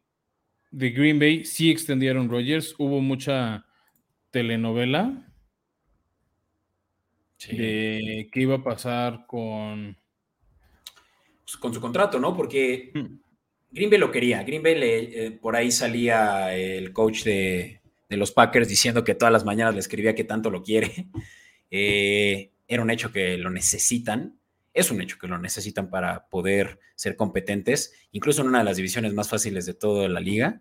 [0.70, 3.66] de, Green Bay sí extendieron Rogers, hubo mucha
[4.30, 5.26] telenovela
[7.50, 9.96] de qué iba a pasar con...
[11.44, 12.36] Pues, con su contrato, ¿no?
[12.36, 13.20] Porque hmm.
[13.70, 18.32] Green Bay lo quería, Green Bay eh, por ahí salía el coach de, de los
[18.32, 21.06] Packers diciendo que todas las mañanas le escribía que tanto lo quiere.
[21.70, 24.37] Eh, era un hecho que lo necesitan.
[24.78, 28.76] Es un hecho que lo necesitan para poder ser competentes, incluso en una de las
[28.76, 30.60] divisiones más fáciles de toda la liga.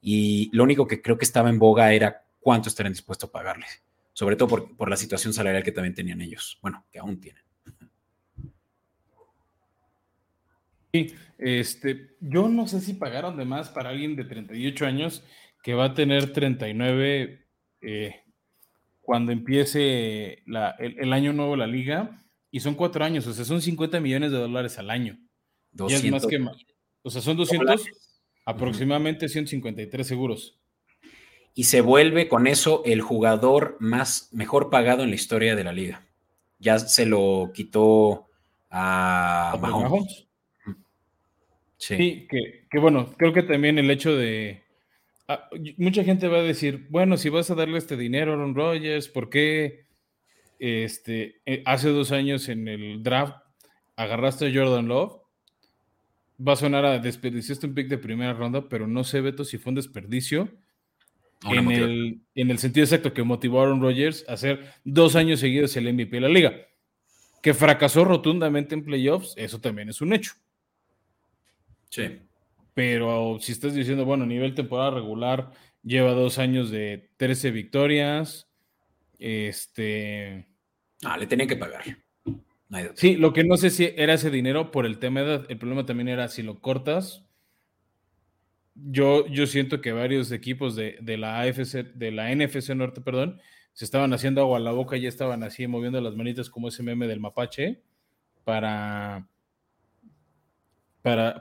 [0.00, 3.66] Y lo único que creo que estaba en boga era cuánto estarían dispuestos a pagarle,
[4.12, 6.58] sobre todo por, por la situación salarial que también tenían ellos.
[6.62, 7.46] Bueno, que aún tienen.
[11.38, 15.22] Este, yo no sé si pagaron de más para alguien de 38 años
[15.62, 17.46] que va a tener 39
[17.82, 18.14] eh,
[19.00, 22.25] cuando empiece el, año nuevo la liga,
[22.56, 25.18] y son cuatro años, o sea, son 50 millones de dólares al año.
[25.72, 26.66] 200, es más que
[27.02, 27.84] O sea, son 200,
[28.46, 30.58] aproximadamente 153 seguros.
[31.52, 35.72] Y se vuelve con eso el jugador más mejor pagado en la historia de la
[35.72, 36.06] liga.
[36.58, 38.26] Ya se lo quitó
[38.70, 40.26] a, Mahomes.
[41.76, 44.64] Sí, que, que bueno, creo que también el hecho de,
[45.28, 48.54] Ah, mucha gente va a decir, bueno, si vas a darle este dinero a Aaron
[48.54, 49.85] Rodgers, ¿por qué
[50.58, 53.36] este, eh, hace dos años en el draft
[53.96, 55.20] agarraste a Jordan Love?
[56.46, 59.58] Va a sonar a desperdiciaste un pick de primera ronda, pero no sé, Beto, si
[59.58, 60.48] fue un desperdicio.
[61.44, 65.38] En el, en el, sentido exacto que motivó a Aaron Rodgers a hacer dos años
[65.40, 66.54] seguidos el MVP de la liga.
[67.42, 70.32] Que fracasó rotundamente en playoffs, eso también es un hecho.
[71.90, 72.20] Sí.
[72.74, 75.50] Pero si estás diciendo, bueno, a nivel temporada regular,
[75.82, 78.48] lleva dos años de 13 victorias.
[79.18, 80.46] Este.
[81.04, 81.82] Ah, le tenían que pagar.
[82.94, 85.46] sí, lo que no sé si era ese dinero por el tema de edad.
[85.48, 87.24] El problema también era si lo cortas.
[88.74, 93.40] Yo, yo siento que varios equipos de, la AFC, de la NFC Norte, perdón,
[93.72, 96.68] se estaban haciendo agua a la boca y ya estaban así moviendo las manitas como
[96.68, 97.82] ese meme del mapache
[98.44, 99.26] para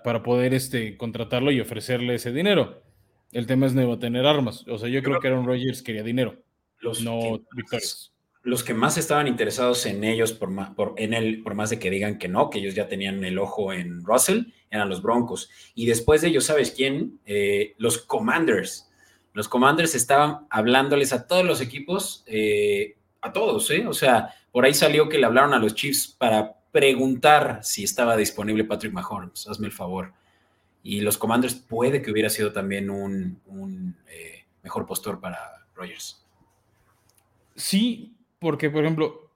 [0.04, 2.84] para, poder este, contratarlo y ofrecerle ese dinero.
[3.32, 4.64] El tema es no tener armas.
[4.68, 6.38] O sea, yo creo, que Aaron Rodgers quería dinero,
[6.86, 8.12] los no victorias.
[8.44, 11.80] Los que más estaban interesados en ellos, por más, por, en él, por más de
[11.80, 15.50] que digan que no, que ellos ya tenían el ojo en Russell, eran los Broncos.
[15.74, 17.20] Y después de ellos, ¿sabes quién?
[17.26, 18.92] Eh, los Commanders.
[19.34, 23.88] Los Commanders estaban hablándoles a todos los equipos, eh, a todos, ¿eh?
[23.88, 28.16] O sea, por ahí salió que le hablaron a los Chiefs para preguntar si estaba
[28.16, 30.14] disponible Patrick Mahomes, hazme el favor.
[30.84, 35.40] Y los Commanders puede que hubiera sido también un, eh, mejor postor para
[35.74, 36.25] Rogers.
[37.56, 39.32] Sí, porque por ejemplo,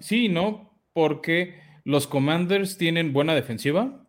[0.00, 0.78] sí, ¿no?
[0.92, 4.06] Porque los Commanders tienen buena defensiva.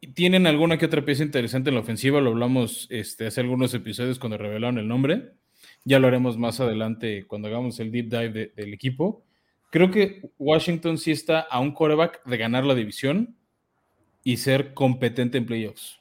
[0.00, 3.74] Y tienen alguna que otra pieza interesante en la ofensiva, lo hablamos este, hace algunos
[3.74, 5.32] episodios cuando revelaron el nombre.
[5.84, 9.24] Ya lo haremos más adelante cuando hagamos el deep dive del equipo.
[9.70, 13.36] Creo que Washington sí está a un coreback de ganar la división
[14.24, 16.00] y ser competente en playoffs.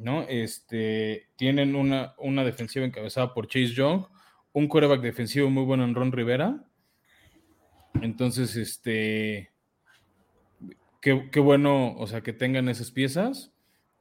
[0.00, 0.22] ¿no?
[0.28, 4.04] Este, tienen una, una defensiva encabezada por Chase Young,
[4.52, 6.64] un quarterback defensivo muy bueno en Ron Rivera.
[8.02, 9.50] Entonces, este,
[11.00, 13.52] qué, qué, bueno, o sea, que tengan esas piezas.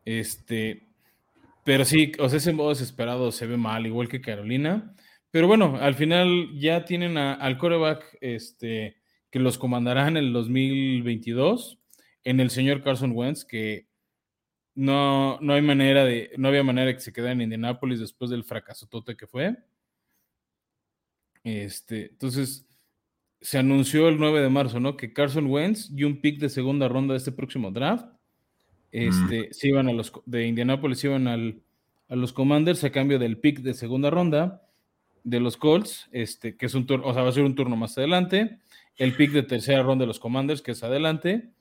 [0.05, 0.87] Este,
[1.63, 4.95] pero sí, o sea, ese modo desesperado se ve mal, igual que Carolina.
[5.31, 8.97] Pero bueno, al final ya tienen al coreback este,
[9.29, 11.79] que los comandará en el 2022,
[12.23, 13.87] en el señor Carson Wentz, que
[14.73, 18.31] no, no hay manera de, no había manera de que se quedara en Indianapolis después
[18.31, 19.55] del fracaso tote que fue.
[21.43, 22.67] Este, entonces,
[23.41, 24.97] se anunció el 9 de marzo, ¿no?
[24.97, 28.05] Que Carson Wentz y un pick de segunda ronda de este próximo draft,
[28.91, 31.61] este, se iban a los, de Indianapolis, iban al,
[32.09, 34.63] a los Commanders a cambio del pick de segunda ronda
[35.23, 37.75] de los Colts, este, que es un turno, o sea, va a ser un turno
[37.75, 38.59] más adelante,
[38.97, 41.51] el pick de tercera ronda de los Commanders, que es adelante,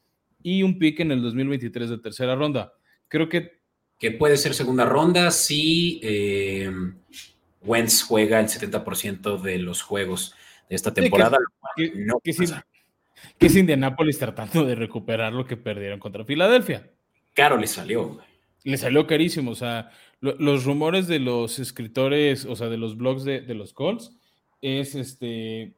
[0.42, 2.72] y un pick en el 2023 de tercera ronda.
[3.08, 3.58] Creo que...
[3.98, 6.70] Que puede ser segunda ronda si eh,
[7.62, 10.34] Wentz juega el 70% de los juegos
[10.68, 11.38] de esta temporada.
[11.76, 12.32] que, no que,
[13.38, 16.90] que es Indianapolis tratando de recuperar lo que perdieron contra Filadelfia.
[17.34, 18.18] Caro le salió.
[18.64, 19.52] Le salió carísimo.
[19.52, 19.90] O sea,
[20.20, 24.16] los rumores de los escritores, o sea, de los blogs de, los Colts,
[24.60, 25.74] es este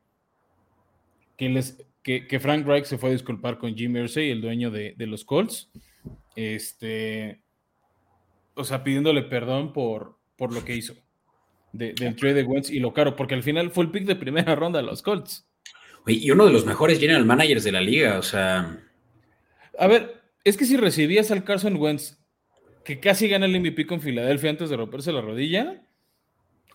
[1.37, 4.95] que, les, que, Frank Reich se fue a disculpar con Jim Irsay, el dueño de,
[4.99, 5.71] los Colts.
[6.37, 7.43] Este,
[8.55, 10.95] o sea, pidiéndole perdón por, por lo que hizo
[11.73, 14.55] del trade de Wentz y lo caro, porque al final fue el pick de primera
[14.57, 15.47] ronda de los Colts.
[16.07, 18.79] y uno de los mejores general managers de la liga, o sea.
[19.79, 22.21] A ver, es que si recibías al Carson Wentz
[22.85, 25.83] que casi gana el MVP con Filadelfia antes de romperse la rodilla.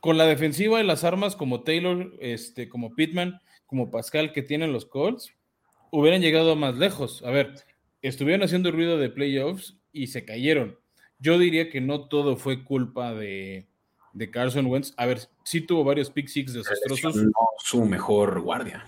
[0.02, 4.72] Con la defensiva y las armas como Taylor, este, como Pittman, como Pascal que tienen
[4.72, 5.34] los Colts,
[5.92, 7.24] hubieran llegado más lejos.
[7.24, 7.56] A ver,
[8.02, 10.78] estuvieron haciendo ruido de playoffs y se cayeron.
[11.18, 13.68] Yo diría que no todo fue culpa de,
[14.16, 14.94] de Carson Wentz.
[14.98, 17.16] A ver, sí tuvo varios pick six desastrosos.
[17.16, 18.84] No su mejor guardia,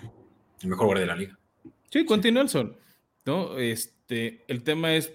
[0.62, 1.38] el mejor guardia de la liga.
[1.92, 2.78] Sí, continúa el sol.
[3.26, 3.58] ¿no?
[3.60, 5.14] Este, el tema es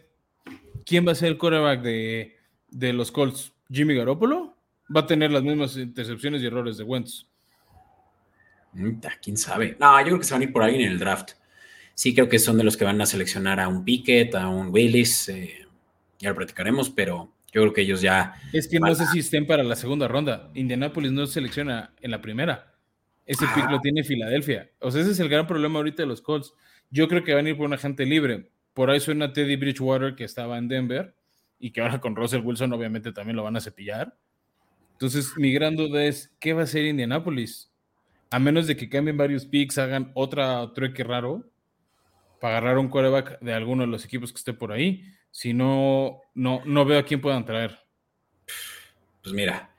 [0.85, 3.53] ¿quién va a ser el quarterback de, los Colts?
[3.70, 4.55] ¿Jimmy Garoppolo?
[4.94, 7.27] ¿Va a tener las mismas intercepciones y errores de Wentz?
[9.22, 9.77] ¿Quién sabe?
[9.81, 11.33] No, yo creo que se van a ir por alguien en el draft.
[11.94, 14.68] Sí, creo que son de los que van a seleccionar a un Pickett, a un
[14.68, 15.29] Willis.
[15.29, 15.66] Eh,
[16.18, 18.35] ya lo practicaremos, pero yo creo que ellos ya.
[18.53, 20.51] Es que no sé si estén para la segunda ronda.
[20.55, 22.75] Indianapolis no selecciona en la primera.
[23.27, 23.81] Ese pick lo ah.
[23.83, 24.71] tiene Filadelfia.
[24.81, 26.55] O sea, ese es el gran problema ahorita de los Colts.
[26.91, 28.51] Yo creo que van a ir por un agente libre.
[28.73, 31.15] Por ahí suena Teddy Bridgewater que estaba en Denver
[31.59, 34.17] y que ahora con Russell Wilson obviamente también lo van a cepillar.
[34.93, 37.71] Entonces, mi gran duda es, ¿qué va a hacer Indianapolis?
[38.31, 41.51] A menos de que cambien varios picks, hagan otra trueque raro
[42.41, 45.05] para agarrar un quarterback de alguno de los equipos que esté por ahí.
[45.33, 47.77] Si no, no, no veo a quién puedan traer.
[49.23, 49.75] Pues mira,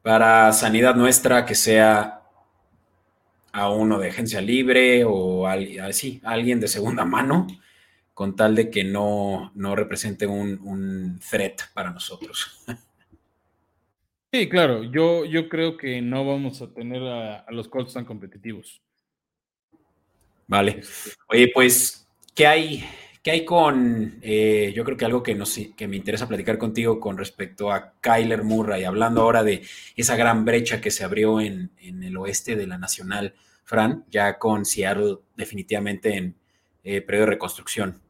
[0.00, 2.22] para sanidad nuestra, que sea
[3.52, 7.46] a uno de agencia libre o así, alguien de segunda mano,
[8.14, 12.64] con tal de que no, represente un, threat para nosotros.
[14.32, 18.82] Sí, claro, yo, yo creo que no vamos a tener a, los Colts tan competitivos.
[20.46, 20.80] Vale.
[20.80, 22.84] Este Oye, pues, ¿qué hay,
[23.26, 25.36] qué hay con, eh, yo creo que algo que,
[25.76, 29.62] que me interesa platicar contigo con respecto a Kyler Murray, hablando ahora de
[29.96, 33.34] esa gran brecha que se abrió en, en el oeste de la Nacional,
[33.64, 36.36] Fran, ya con Seattle definitivamente en
[36.84, 38.00] eh, periodo de reconstrucción.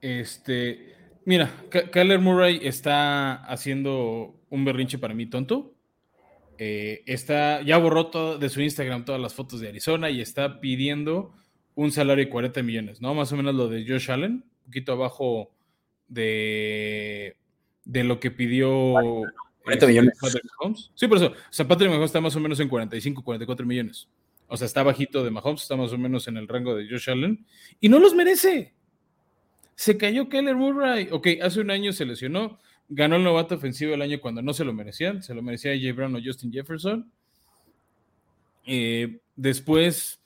[0.00, 5.74] Este, mira, Kyler Murray está haciendo un berrinche para mí tonto.
[6.56, 11.34] Eh, está, ya borró de su Instagram todas las fotos de Arizona y está pidiendo
[11.74, 13.14] un salario de 40 millones, ¿no?
[13.14, 15.50] Más o menos lo de Josh Allen, un poquito abajo
[16.08, 17.36] de,
[17.84, 18.94] de lo que pidió
[19.64, 20.18] 40 millones.
[20.20, 20.90] Patrick Mahomes.
[20.94, 21.28] Sí, por eso.
[21.28, 24.08] O sea, Patrick Mahomes está más o menos en 45, 44 millones.
[24.48, 27.10] O sea, está bajito de Mahomes, está más o menos en el rango de Josh
[27.10, 27.46] Allen.
[27.80, 28.74] Y no los merece.
[29.74, 31.08] Se cayó Keller Murray.
[31.10, 32.58] Ok, hace un año se lesionó.
[32.88, 35.22] Ganó el novato ofensivo el año cuando no se lo merecían.
[35.22, 37.10] Se lo merecía Jay Brown o Justin Jefferson.
[38.66, 40.21] Eh, después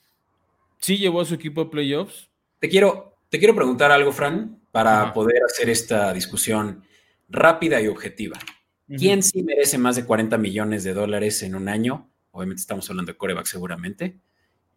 [0.78, 2.28] sí llevó a su equipo a playoffs.
[2.58, 6.84] Te quiero, te quiero preguntar algo, Fran, para poder hacer esta discusión
[7.28, 8.38] rápida y objetiva.
[8.86, 12.08] ¿Quién sí merece más de 40 millones de dólares en un año?
[12.30, 14.20] Obviamente estamos hablando de coreback seguramente.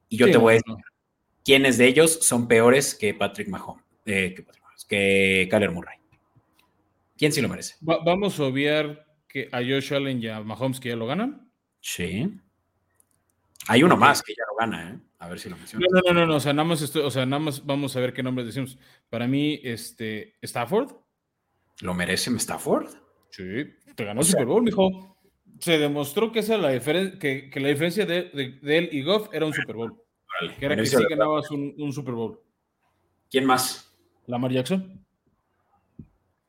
[0.08, 0.76] Y yo te voy a decir,
[1.46, 3.84] ¿quiénes de ellos son peores que Patrick Mahomes?
[4.06, 5.98] Eh, que Patrick que Kyler Murray.
[7.18, 7.76] ¿Quién sí lo merece?
[7.82, 11.52] vamos a obviar que a Josh Allen y a Mahomes que ya lo ganan.
[11.82, 12.34] Sí.
[13.70, 15.00] Hay uno más que ya lo gana, ¿eh?
[15.20, 15.88] A ver si lo mencionas.
[15.92, 18.14] No, no, no, no, o sea, nada más, o sea, nada más vamos a ver
[18.14, 18.80] qué nombres decimos.
[19.12, 20.92] Para mí, este, Stafford.
[21.82, 22.88] ¿Lo merece Stafford?
[23.30, 25.16] Sí, te ganó el Super Bowl, mijo.
[25.60, 28.32] Se demostró que esa la que, la diferencia de,
[28.64, 30.02] él y Goff era un Super Bowl.
[30.58, 32.42] que era que sí ganabas un, Super Bowl.
[33.30, 33.96] ¿Quién más?
[34.26, 35.06] Lamar Jackson.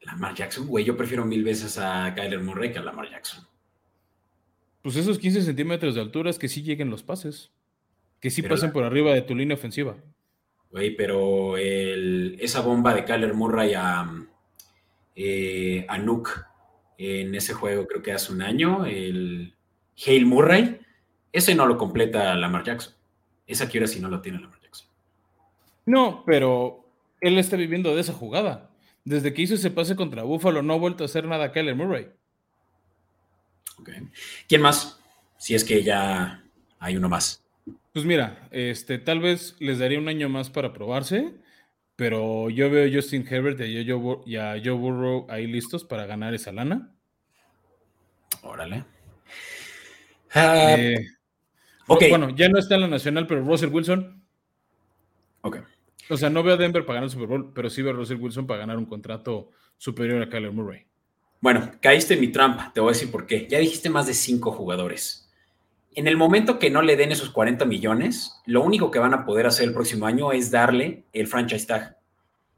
[0.00, 3.46] Lamar Jackson, güey, yo prefiero mil veces a Kyler Murray que a Lamar Jackson.
[4.83, 7.51] Pues esos 15 centímetros de altura es que sí lleguen los pases.
[8.20, 9.97] Que sí pasen por arriba de tu línea ofensiva.
[10.70, 14.09] Güey, pero esa bomba de Kyler Murray a,
[15.16, 16.31] eh, a Nuke
[16.99, 19.55] en ese juego, creo que hace un año, el
[20.07, 20.81] Hale Murray,
[21.33, 22.95] ese no lo completa Lamar Jackson.
[23.47, 24.89] Esa quiera si no lo tiene Lamar Jackson.
[25.87, 26.85] No, pero
[27.20, 28.70] él está viviendo de esa jugada.
[29.05, 32.09] Desde que hizo ese pase contra Buffalo, no ha vuelto a hacer nada Kyler Murray.
[34.49, 35.01] ¿Quién más?
[35.39, 36.45] Si es que ya
[36.78, 37.43] hay uno más.
[37.93, 41.35] Pues mira, este, tal vez les daría un año más para probarse,
[41.97, 43.78] pero yo veo a Justin Herbert y
[44.37, 46.95] a Joe, Burrow ahí listos para ganar esa lana.
[48.43, 48.85] Órale.
[50.33, 51.05] Ah, eh,
[51.87, 54.22] bueno, ya no está en la nacional, pero Russell Wilson.
[55.43, 55.59] Ok.
[56.09, 57.97] O sea, no veo a Denver para ganar el Super Bowl, pero sí veo a
[57.97, 60.87] Russell Wilson para ganar un contrato superior a Kyler Murray.
[61.41, 63.47] Bueno, caíste en mi trampa, te voy a decir por qué.
[63.49, 65.28] Ya dijiste más de cinco jugadores.
[65.95, 69.24] En el momento que no le den esos 40 millones, lo único que van a
[69.24, 71.97] poder hacer el próximo año es darle el franchise tag.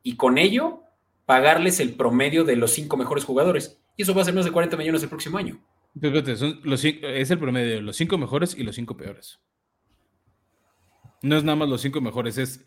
[0.03, 0.83] Y con ello,
[1.27, 3.81] pagarles el promedio de los cinco mejores jugadores.
[3.97, 5.65] Y eso va a ser más de 40 millones el próximo año.
[5.95, 9.41] es el promedio de los cinco mejores y los cinco peores.
[11.23, 12.65] No es nada más los cinco mejores, es,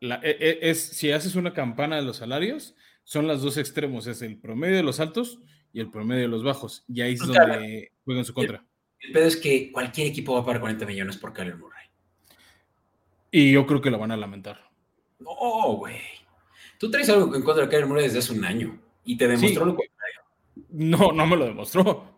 [0.00, 4.20] e, e, es si haces una campana de los salarios, son los dos extremos, es
[4.20, 5.40] el promedio de los altos
[5.74, 6.84] y el promedio de los bajos.
[6.88, 8.64] Y ahí es donde juegan su contra.
[9.00, 11.86] El, pedo es que cualquier equipo va a pagar 40 millones por Kyler Murray.
[13.32, 14.70] Y yo creo que lo van a lamentar.
[15.18, 16.00] No, güey.
[16.78, 19.66] Tú traes algo en contra de Kyler Murray desde hace un año y te demostró
[19.66, 20.20] lo contrario.
[20.70, 22.14] No, no me lo demostró.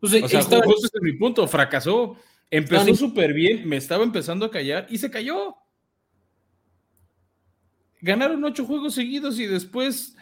[0.00, 1.46] Pues, o sea, justo ese es mi punto.
[1.46, 2.16] Fracasó.
[2.50, 5.56] Empezó súper bien, me estaba empezando a callar y se cayó.
[8.00, 10.15] Ganaron ocho juegos seguidos y después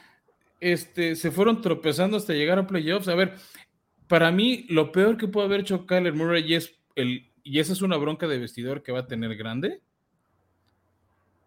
[0.65, 3.09] este, se fueron tropezando hasta llegar a playoffs.
[3.09, 3.35] A ver,
[4.09, 7.75] para mí, lo peor que puede haber hecho Kyler Murray y, es el, y esa
[7.75, 9.83] es una bronca de vestidor que va a tener grande,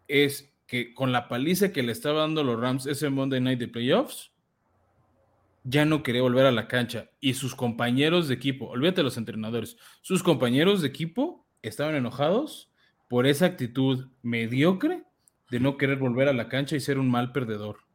[0.06, 3.66] es que con la paliza que le estaba dando los Rams ese Monday Night de
[3.66, 4.30] playoffs,
[5.64, 7.10] ya no quería volver a la cancha.
[7.18, 12.70] Y sus compañeros de equipo, olvídate los entrenadores, sus compañeros de equipo estaban enojados
[13.08, 15.02] por esa actitud mediocre
[15.50, 17.87] de no querer volver a la cancha y ser un mal perdedor.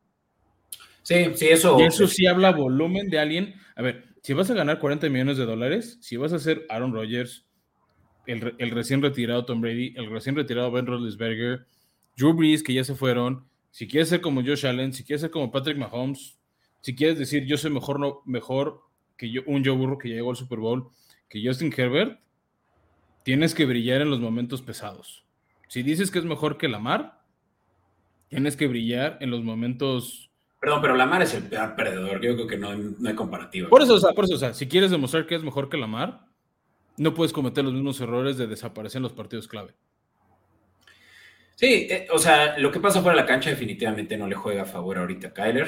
[1.04, 1.80] Sí, sí, eso.
[1.80, 3.56] Y eso sí habla volumen de alguien.
[3.76, 6.94] A ver, si vas a ganar 40 millones de dólares, si vas a ser Aaron
[6.94, 7.46] Rodgers,
[8.26, 11.68] el, recién retirado Tom Brady, el recién retirado Ben Roethlisberger,
[12.16, 15.32] Drew Brees, que ya se fueron, si quieres ser como Josh Allen, si quieres ser
[15.32, 16.40] como Patrick Mahomes,
[16.80, 18.82] si quieres decir yo soy mejor, no, mejor
[19.18, 20.90] que yo, un Joe Burro que ya llegó al Super Bowl,
[21.28, 22.20] que Justin Herbert,
[23.24, 25.26] tienes que brillar en los momentos pesados.
[25.68, 27.24] Si dices que es mejor que Lamar,
[28.30, 30.33] tienes que brillar en los momentos
[30.64, 32.22] Perdón, pero Lamar es el peor perdedor.
[32.22, 33.68] Yo creo que no, hay comparativa.
[33.68, 35.76] Por eso, o sea, por eso, o sea, si quieres demostrar que es mejor que
[35.76, 36.22] Lamar,
[36.96, 39.74] no puedes cometer los mismos errores de desaparecer en los partidos clave.
[41.56, 44.62] Sí, eh, o sea, lo que pasa fuera de la cancha definitivamente no le juega
[44.62, 45.68] a favor ahorita a Kyler.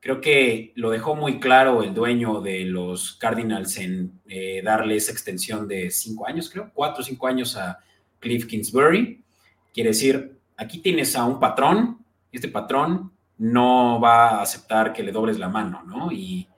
[0.00, 5.12] Creo que lo dejó muy claro el dueño de los Cardinals en eh, darle esa
[5.12, 7.78] extensión de cinco años, creo, cuatro o cinco años a
[8.18, 9.22] Cliff Kingsbury.
[9.72, 15.12] Quiere decir, aquí tienes a un patrón, este patrón no va a aceptar que le
[15.12, 16.10] dobles la mano, ¿no?
[16.12, 16.48] Y,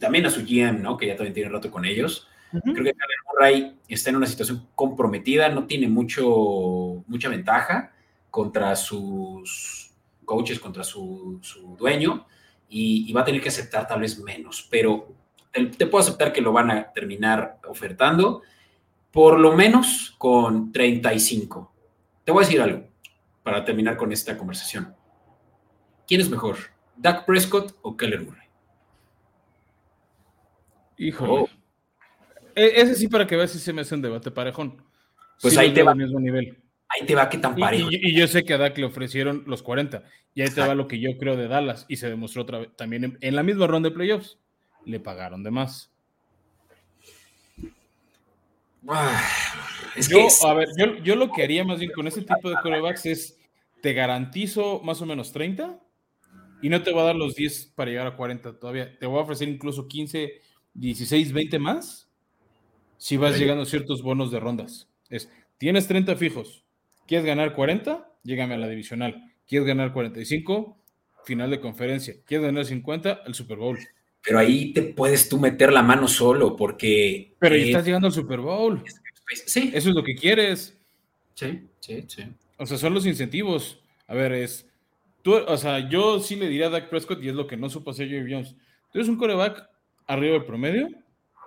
[0.00, 0.96] también a su GM, ¿no?
[0.96, 2.28] Que ya también tiene rato con ellos.
[2.50, 7.92] Creo que Kyler Murray está en una situación comprometida, no tiene mucho, mucha ventaja
[8.30, 9.92] contra sus
[10.24, 11.40] coaches, contra su,
[11.76, 12.26] dueño,
[12.68, 15.12] y, va a tener que aceptar tal vez menos, pero
[15.50, 18.42] te, te, puedo aceptar que lo van a terminar ofertando
[19.10, 21.72] por lo menos con 35.
[22.24, 22.86] Te voy a decir algo
[23.42, 24.94] para terminar con esta conversación.
[26.12, 26.58] ¿Quién es mejor?
[26.94, 28.46] ¿Dak Prescott o Keller Murray?
[30.98, 31.24] Hijo.
[31.24, 31.48] Oh.
[32.54, 34.84] E, ese sí, para que veas si se me hace un debate parejón.
[35.40, 35.94] Pues ahí te va.
[35.94, 36.58] Mismo nivel.
[36.86, 37.88] Ahí te va qué tan parejo.
[37.90, 40.02] Y, yo sé que a Dak le ofrecieron los 40.
[40.34, 41.86] Y ahí te va lo que yo creo de Dallas.
[41.88, 44.36] Y se demostró otra vez también en, la misma ronda de playoffs.
[44.84, 45.90] Le pagaron de más.
[48.86, 49.18] Ah,
[49.96, 52.50] es yo, que a ver, yo, yo, lo que haría más bien con ese tipo
[52.50, 53.38] de corebacks es
[53.80, 55.81] te garantizo más o menos 30
[56.62, 58.98] y no te va a dar los 10 para llegar a 40 todavía.
[58.98, 60.40] Te voy a ofrecer incluso 15,
[60.74, 62.08] 16, 20 más
[62.96, 64.88] si vas llegando a ciertos bonos de rondas.
[65.10, 66.64] Es, tienes 30 fijos.
[67.06, 68.08] ¿Quieres ganar 40?
[68.22, 69.32] Llégame a la divisional.
[69.46, 70.78] ¿Quieres ganar 45?
[71.24, 72.14] final de conferencia.
[72.26, 73.22] ¿Quieres ganar 50?
[73.26, 73.78] El Super Bowl.
[74.22, 77.34] Pero ahí te puedes tú meter la mano solo porque...
[77.38, 78.82] Pero ya estás llegando al Super Bowl.
[79.46, 79.70] Sí.
[79.74, 80.78] Eso es lo que quieres.
[81.34, 82.24] Sí, sí, sí.
[82.58, 83.82] O sea, son los incentivos.
[84.06, 84.68] A ver, es...
[85.22, 87.70] Tú, o sea, yo sí le diría a Dak Prescott y es lo que no
[87.70, 88.56] supo hacer Jerry Jones.
[88.90, 89.68] Tú eres un coreback
[90.06, 90.88] arriba del promedio,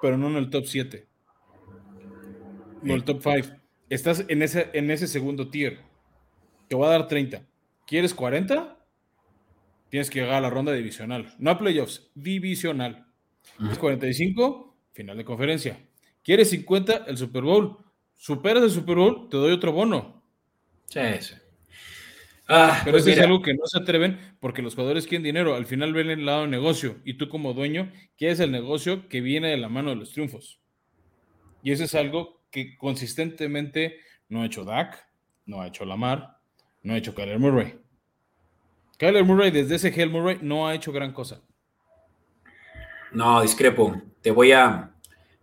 [0.02, 1.08] pero no en el top 7.
[2.82, 3.58] No el top 5.
[3.90, 5.80] Estás en ese, en ese segundo tier.
[6.68, 7.46] Te voy a dar 30.
[7.86, 8.78] ¿Quieres 40?
[9.90, 11.34] Tienes que llegar a la ronda divisional.
[11.38, 13.06] No a playoffs, divisional.
[13.58, 14.76] ¿Quieres 45?
[14.94, 15.80] Final de conferencia.
[16.24, 17.06] ¿Quieres 50?
[17.08, 17.78] El Super Bowl.
[18.16, 20.24] Superas el Super Bowl, te doy otro bono.
[20.88, 21.36] Sí, sí.
[22.48, 25.56] Ah, Pero pues eso es algo que no se atreven porque los jugadores quieren dinero.
[25.56, 29.50] Al final ven el lado negocio y tú como dueño quieres el negocio que viene
[29.50, 30.60] de la mano de los triunfos.
[31.64, 33.98] Y eso es algo que consistentemente
[34.30, 35.08] no ha hecho Dak,
[35.46, 36.38] no ha hecho Lamar,
[36.84, 37.80] no ha hecho Kyler Murray.
[39.00, 41.42] Kyler Murray desde ese Hell Murray no ha hecho gran cosa.
[43.12, 44.02] No, discrepo.
[44.22, 44.92] Te voy a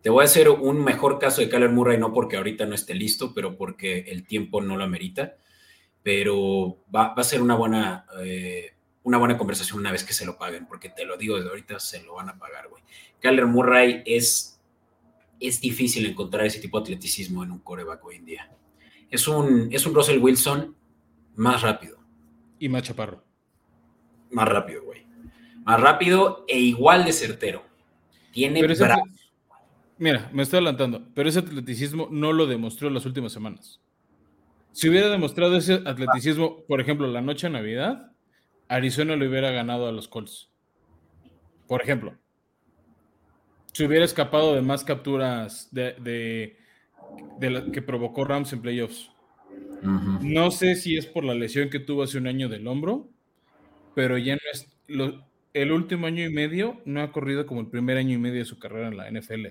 [0.02, 2.94] te voy a hacer un mejor caso de Kyler Murray, no porque ahorita no esté
[2.94, 5.36] listo, pero porque el tiempo no lo amerita
[6.02, 8.72] pero va, a ser una buena, eh,
[9.04, 11.78] una buena conversación una vez que se lo paguen, porque te lo digo desde ahorita,
[11.78, 12.82] se lo van a pagar, güey.
[13.20, 14.60] Kyler Murray es,
[15.38, 18.50] es difícil encontrar ese tipo de atleticismo en un coreback hoy en día.
[19.10, 20.74] Es un, es un Russell Wilson
[21.36, 21.98] más rápido.
[22.58, 23.22] Y más chaparro.
[24.30, 25.06] Más rápido, güey.
[25.64, 27.64] Más rápido e igual de certero.
[28.32, 28.98] Tiene brazos.
[29.98, 33.80] Mira, me estoy adelantando, pero ese atleticismo no lo demostró en las últimas semanas.
[34.72, 38.12] Si hubiera demostrado ese atleticismo, por ejemplo, la noche de Navidad,
[38.68, 40.50] Arizona le hubiera ganado a los Colts.
[41.66, 42.14] Por ejemplo.
[43.72, 45.94] Si hubiera escapado de más capturas de,
[47.38, 49.10] de, que provocó Rams en playoffs.
[49.82, 53.08] No sé si es por la lesión que tuvo hace un año del hombro,
[53.94, 54.68] pero ya no es.
[55.52, 58.44] el último año y medio no ha corrido como el primer año y medio de
[58.44, 59.48] su carrera en la NFL.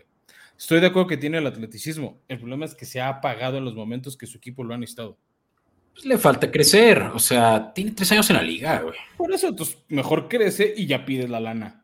[0.62, 2.22] Estoy de acuerdo que tiene el atleticismo.
[2.28, 4.84] El problema es que se ha apagado en los momentos que su equipo lo han
[4.84, 5.18] estado.
[5.92, 7.02] Pues le falta crecer.
[7.16, 8.94] O sea, tiene tres años en la liga, güey.
[9.18, 11.84] Por eso, entonces, mejor crece y ya pides la lana.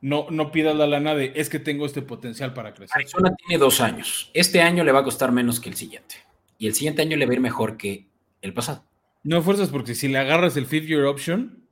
[0.00, 2.94] No, no pidas la lana de es que tengo este potencial para crecer.
[2.94, 4.30] Arizona tiene dos años.
[4.32, 6.14] Este año le va a costar menos que el siguiente.
[6.56, 8.06] Y el siguiente año le va a ir mejor que
[8.42, 8.84] el pasado.
[9.24, 11.64] No fuerzas porque si le agarras el fifth year option.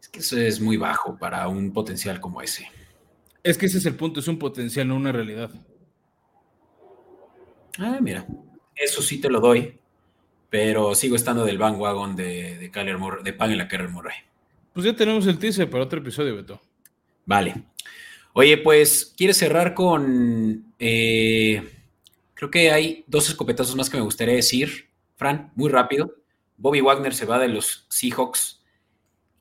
[0.00, 2.66] Es que eso es muy bajo para un potencial como ese.
[3.44, 5.50] Es que ese es el punto, es un potencial, no una realidad.
[7.78, 8.26] Ah, mira,
[8.74, 9.78] eso sí te lo doy,
[10.48, 14.16] pero sigo estando del bandwagon de, de Murray, de Pamela Kyler Murray.
[14.72, 16.60] Pues ya tenemos el teaser para otro episodio, Beto.
[17.26, 17.54] Vale.
[18.32, 20.72] Oye, pues, ¿quieres cerrar con...
[20.78, 21.62] Eh,
[22.32, 24.88] creo que hay dos escopetazos más que me gustaría decir.
[25.16, 26.16] Fran, muy rápido.
[26.56, 28.63] Bobby Wagner se va de los Seahawks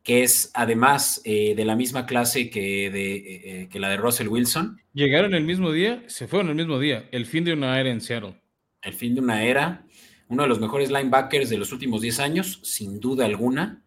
[0.04, 4.28] que es además eh, de la misma clase que, de, eh, que la de Russell
[4.28, 4.82] Wilson.
[4.94, 8.02] Llegaron el mismo día, se fueron el mismo día, el fin de una era en
[8.02, 8.40] Seattle.
[8.82, 9.86] El fin de una era,
[10.28, 13.82] uno de los mejores linebackers de los últimos 10 años, sin duda alguna.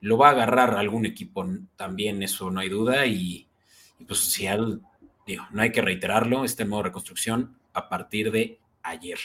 [0.00, 1.46] Lo va a agarrar algún equipo
[1.76, 3.06] también, eso no hay duda.
[3.06, 3.48] Y,
[4.06, 4.80] pues Seattle,
[5.26, 9.18] digo, no hay que reiterarlo, está en modo reconstrucción a partir de ayer.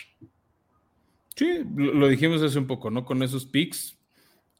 [1.35, 3.03] Sí, lo dijimos hace un poco, ¿no?
[3.03, 3.98] Con esos picks,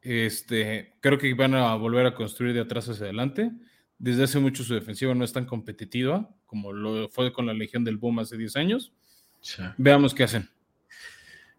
[0.01, 3.51] este, creo que van a volver a construir de atrás hacia adelante.
[3.97, 7.83] Desde hace mucho su defensiva no es tan competitiva como lo fue con la Legión
[7.83, 8.91] del Boom hace 10 años.
[9.77, 10.49] Veamos qué hacen.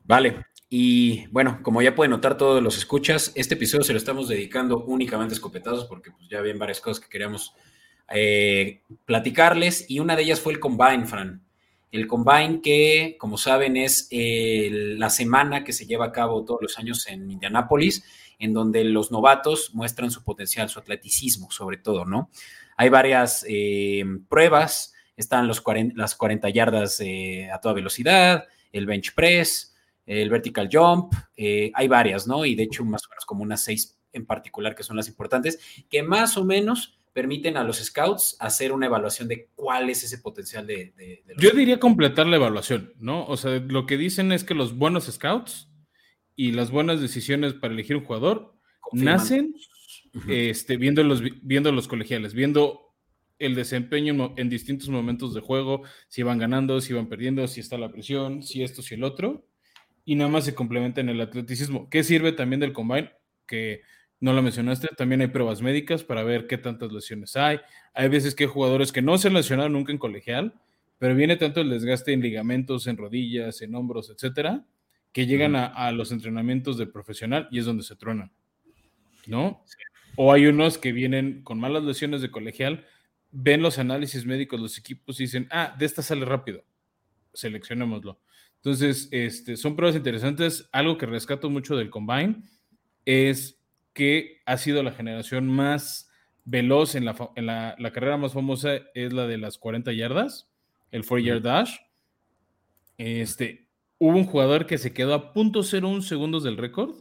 [0.04, 0.44] Vale.
[0.68, 4.84] Y bueno, como ya pueden notar todos los escuchas, este episodio se lo estamos dedicando
[4.84, 7.54] únicamente a escopetazos porque pues, ya habían varias cosas que queríamos
[8.12, 11.42] eh, platicarles y una de ellas fue el Combine, Fran.
[11.90, 16.78] El Combine que, como saben, es la semana que se lleva a cabo todos los
[16.78, 18.04] años en Indianápolis
[18.40, 22.30] en donde los novatos muestran su potencial, su atleticismo sobre todo, ¿no?
[22.76, 25.62] Hay varias eh, pruebas, están los
[25.94, 29.76] las 40 yardas eh, a toda velocidad, el bench press,
[30.06, 32.46] el vertical jump, eh, hay varias, ¿no?
[32.46, 35.60] Y de hecho más o menos como unas seis en particular que son las importantes,
[35.88, 40.18] que más o menos permiten a los scouts hacer una evaluación de cuál es ese
[40.18, 40.92] potencial de...
[40.96, 43.26] de Yo diría completar la evaluación, ¿no?
[43.26, 45.68] O sea, lo que dicen es que los buenos scouts
[46.36, 48.54] y las buenas decisiones para elegir un jugador
[48.92, 49.54] nacen
[50.28, 52.94] este, viendo, los, viendo los colegiales, viendo
[53.38, 57.78] el desempeño en distintos momentos de juego, si van ganando, si van perdiendo, si está
[57.78, 59.46] la presión, si esto, si el otro,
[60.04, 61.88] y nada más se complementa en el atleticismo.
[61.88, 63.12] ¿Qué sirve también del combine?
[63.46, 63.82] Que
[64.20, 67.58] no lo mencionaste, también hay pruebas médicas para ver qué tantas lesiones hay.
[67.94, 70.60] Hay veces que hay jugadores que no se han lesionado nunca en colegial,
[70.98, 74.66] pero viene tanto el desgaste en ligamentos, en rodillas, en hombros, etcétera,
[75.12, 78.30] que llegan a, los entrenamientos de profesional y es donde se truenan.
[79.26, 79.64] ¿no?
[80.16, 82.86] O hay unos que vienen con malas lesiones de colegial,
[83.30, 86.64] ven los análisis médicos, los equipos y dicen, ah, de esta sale rápido,
[87.32, 88.20] seleccionémoslo.
[88.56, 90.68] Entonces, este, son pruebas interesantes.
[90.72, 92.42] Algo que rescato mucho del Combine
[93.06, 93.59] es
[93.92, 96.10] que ha sido la generación más
[96.44, 100.50] veloz en la, la, carrera más famosa, es la de las 40 yardas,
[100.90, 101.76] el 4 yard dash.
[102.98, 103.68] Este,
[103.98, 106.94] hubo un jugador que se quedó a .01 segundos del récord,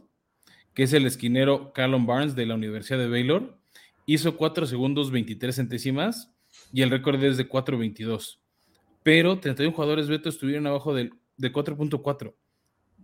[0.74, 3.58] que es el esquinero Callum Barnes de la Universidad de Baylor.
[4.06, 6.32] Hizo 4 segundos 23 centésimas
[6.72, 8.38] y el récord es de 4.22.
[9.02, 12.34] Pero 31 jugadores Beto estuvieron abajo del, de 4.4.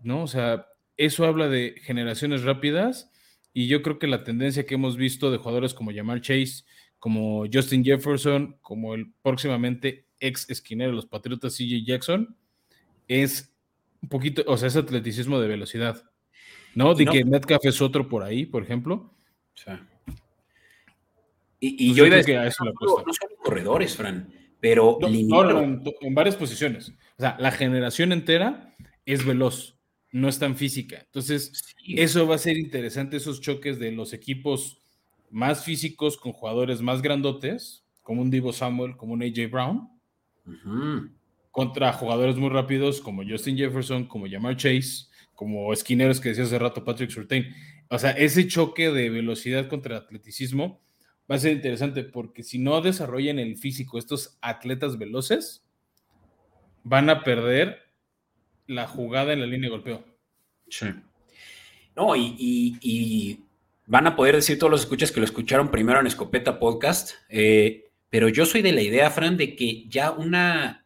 [0.02, 0.22] ¿No?
[0.22, 0.66] O sea,
[0.96, 3.10] eso habla de generaciones rápidas
[3.56, 6.64] y yo creo que la tendencia que hemos visto de jugadores como Jamal Chase,
[6.98, 12.36] como Justin Jefferson, como el próximamente ex esquinero de los Patriotas CJ Jackson,
[13.08, 13.56] es
[14.02, 16.04] un poquito, o sea, es atleticismo de velocidad.
[16.74, 16.94] ¿No?
[16.94, 19.14] De que Metcalf es otro por ahí, por ejemplo.
[21.58, 24.30] Y, yo iba a decir, eso no, no, son corredores, Fran,
[24.60, 25.08] pero no,
[25.62, 26.90] en, varias posiciones.
[26.90, 28.74] O sea, la generación entera
[29.06, 29.75] es veloz,
[30.16, 31.02] no es tan física.
[31.04, 31.52] Entonces,
[31.86, 34.80] eso va a ser interesante, esos choques de los equipos
[35.30, 39.90] más físicos con jugadores más grandotes, como un Divo Samuel, como un AJ Brown,
[41.50, 46.58] contra jugadores muy rápidos como Justin Jefferson, como Jamar Chase, como esquineros que decía hace
[46.58, 47.52] rato Patrick Surtain.
[47.90, 50.80] O sea, ese choque de velocidad contra atleticismo
[51.30, 55.66] va a ser interesante porque si no desarrollan el físico estos atletas veloces,
[56.84, 57.85] van a perder
[58.66, 60.04] la jugada en la línea de golpeo.
[60.68, 60.86] Sí.
[61.94, 63.40] No, y,
[63.86, 67.84] van a poder decir todos los escuchas que lo escucharon primero en Escopeta Podcast, eh,
[68.10, 70.84] pero yo soy de la idea, Fran, de que ya una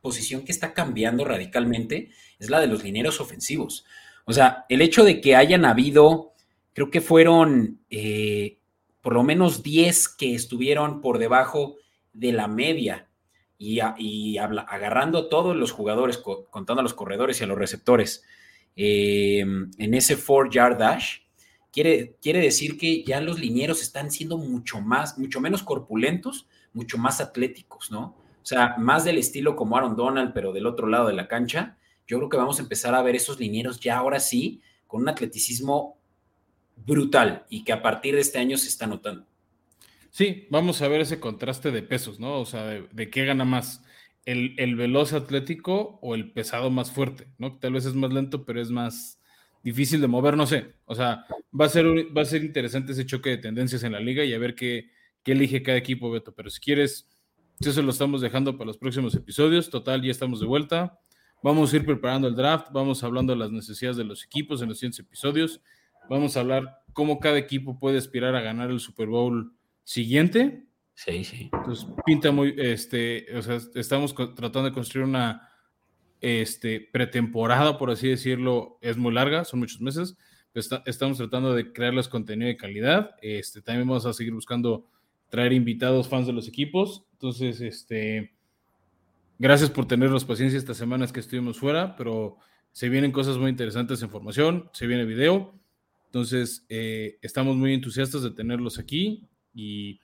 [0.00, 3.86] posición que está cambiando radicalmente es la de los lineros ofensivos.
[4.26, 6.32] O sea, el hecho de que hayan habido,
[6.72, 8.58] creo que fueron eh,
[9.00, 11.76] por lo menos 10 que estuvieron por debajo
[12.12, 13.08] de la media
[13.58, 13.80] y,
[14.38, 18.24] agarrando a todos los jugadores, contando a los corredores y a los receptores,
[18.76, 21.18] em, en ese four yard dash,
[21.72, 26.98] quiere, quiere decir que ya los linieros están siendo mucho más, mucho menos corpulentos, mucho
[26.98, 28.16] más atléticos, ¿no?
[28.42, 31.78] O sea, más del estilo como Aaron Donald, pero del otro lado de la cancha.
[32.06, 35.08] Yo creo que vamos a empezar a ver esos linieros ya ahora sí, con un
[35.08, 35.96] atleticismo
[36.76, 39.24] brutal y que a partir de este año se está notando.
[40.14, 42.38] Sí, vamos a ver ese contraste de pesos, ¿no?
[42.38, 43.82] O sea, de, qué gana más,
[44.24, 47.58] el, el, veloz atlético o el pesado más fuerte, ¿no?
[47.58, 49.20] Tal vez es más lento, pero es más
[49.64, 50.76] difícil de mover, no sé.
[50.84, 51.26] O sea,
[51.60, 51.86] va a ser,
[52.16, 54.88] va a ser interesante ese choque de tendencias en la liga y a ver qué,
[55.24, 56.32] qué elige cada equipo, Beto.
[56.32, 57.08] Pero si quieres
[57.58, 59.68] eso lo estamos dejando para los próximos episodios.
[59.68, 61.00] Total, ya estamos de vuelta.
[61.42, 64.68] Vamos a ir preparando el draft, vamos hablando de las necesidades de los equipos en
[64.68, 65.60] los siguientes episodios.
[66.08, 69.52] Vamos a hablar cómo cada equipo puede aspirar a ganar el Super Bowl
[69.84, 70.66] siguiente.
[70.94, 71.50] Sí, sí.
[71.52, 75.48] Entonces, pinta muy, este, o sea, estamos tratando de construir una
[76.20, 80.16] este, pretemporada, por así decirlo, es muy larga, son muchos meses.
[80.86, 83.16] estamos tratando de crearles contenido de calidad.
[83.20, 84.88] Este, también vamos a seguir buscando
[85.28, 87.04] traer invitados fans de los equipos.
[87.12, 88.32] Entonces, este,
[89.38, 92.38] gracias por tenernos paciencia estas semanas que estuvimos fuera, pero
[92.70, 95.52] se vienen cosas muy interesantes en formación, se viene video.
[96.06, 100.00] Entonces, eh, estamos muy entusiastas de tenerlos aquí y,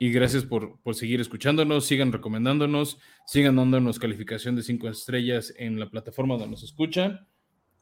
[0.00, 5.90] gracias por, por, seguir escuchándonos, sigan recomendándonos, sigan dándonos calificación de cinco estrellas en la
[5.90, 7.26] plataforma donde nos escuchan.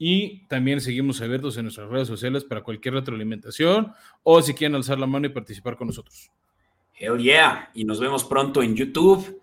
[0.02, 3.92] Y también seguimos abiertos en nuestras redes sociales para cualquier retroalimentación
[4.22, 6.30] o si quieren alzar la mano y participar con nosotros.
[6.98, 7.70] Hell yeah.
[7.74, 9.42] Y nos vemos pronto en YouTube,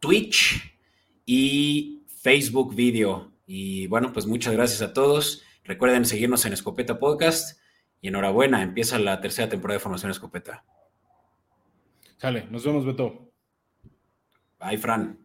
[0.00, 0.76] Twitch
[1.24, 3.32] y Facebook Video.
[3.46, 5.42] Y bueno, pues muchas gracias a todos.
[5.62, 7.60] Recuerden seguirnos en Escopeta Podcast.
[8.00, 10.64] Y enhorabuena, empieza la tercera temporada de Formación Escopeta.
[12.16, 13.32] Sale, nos vemos, Beto.
[14.58, 15.23] Bye, Fran.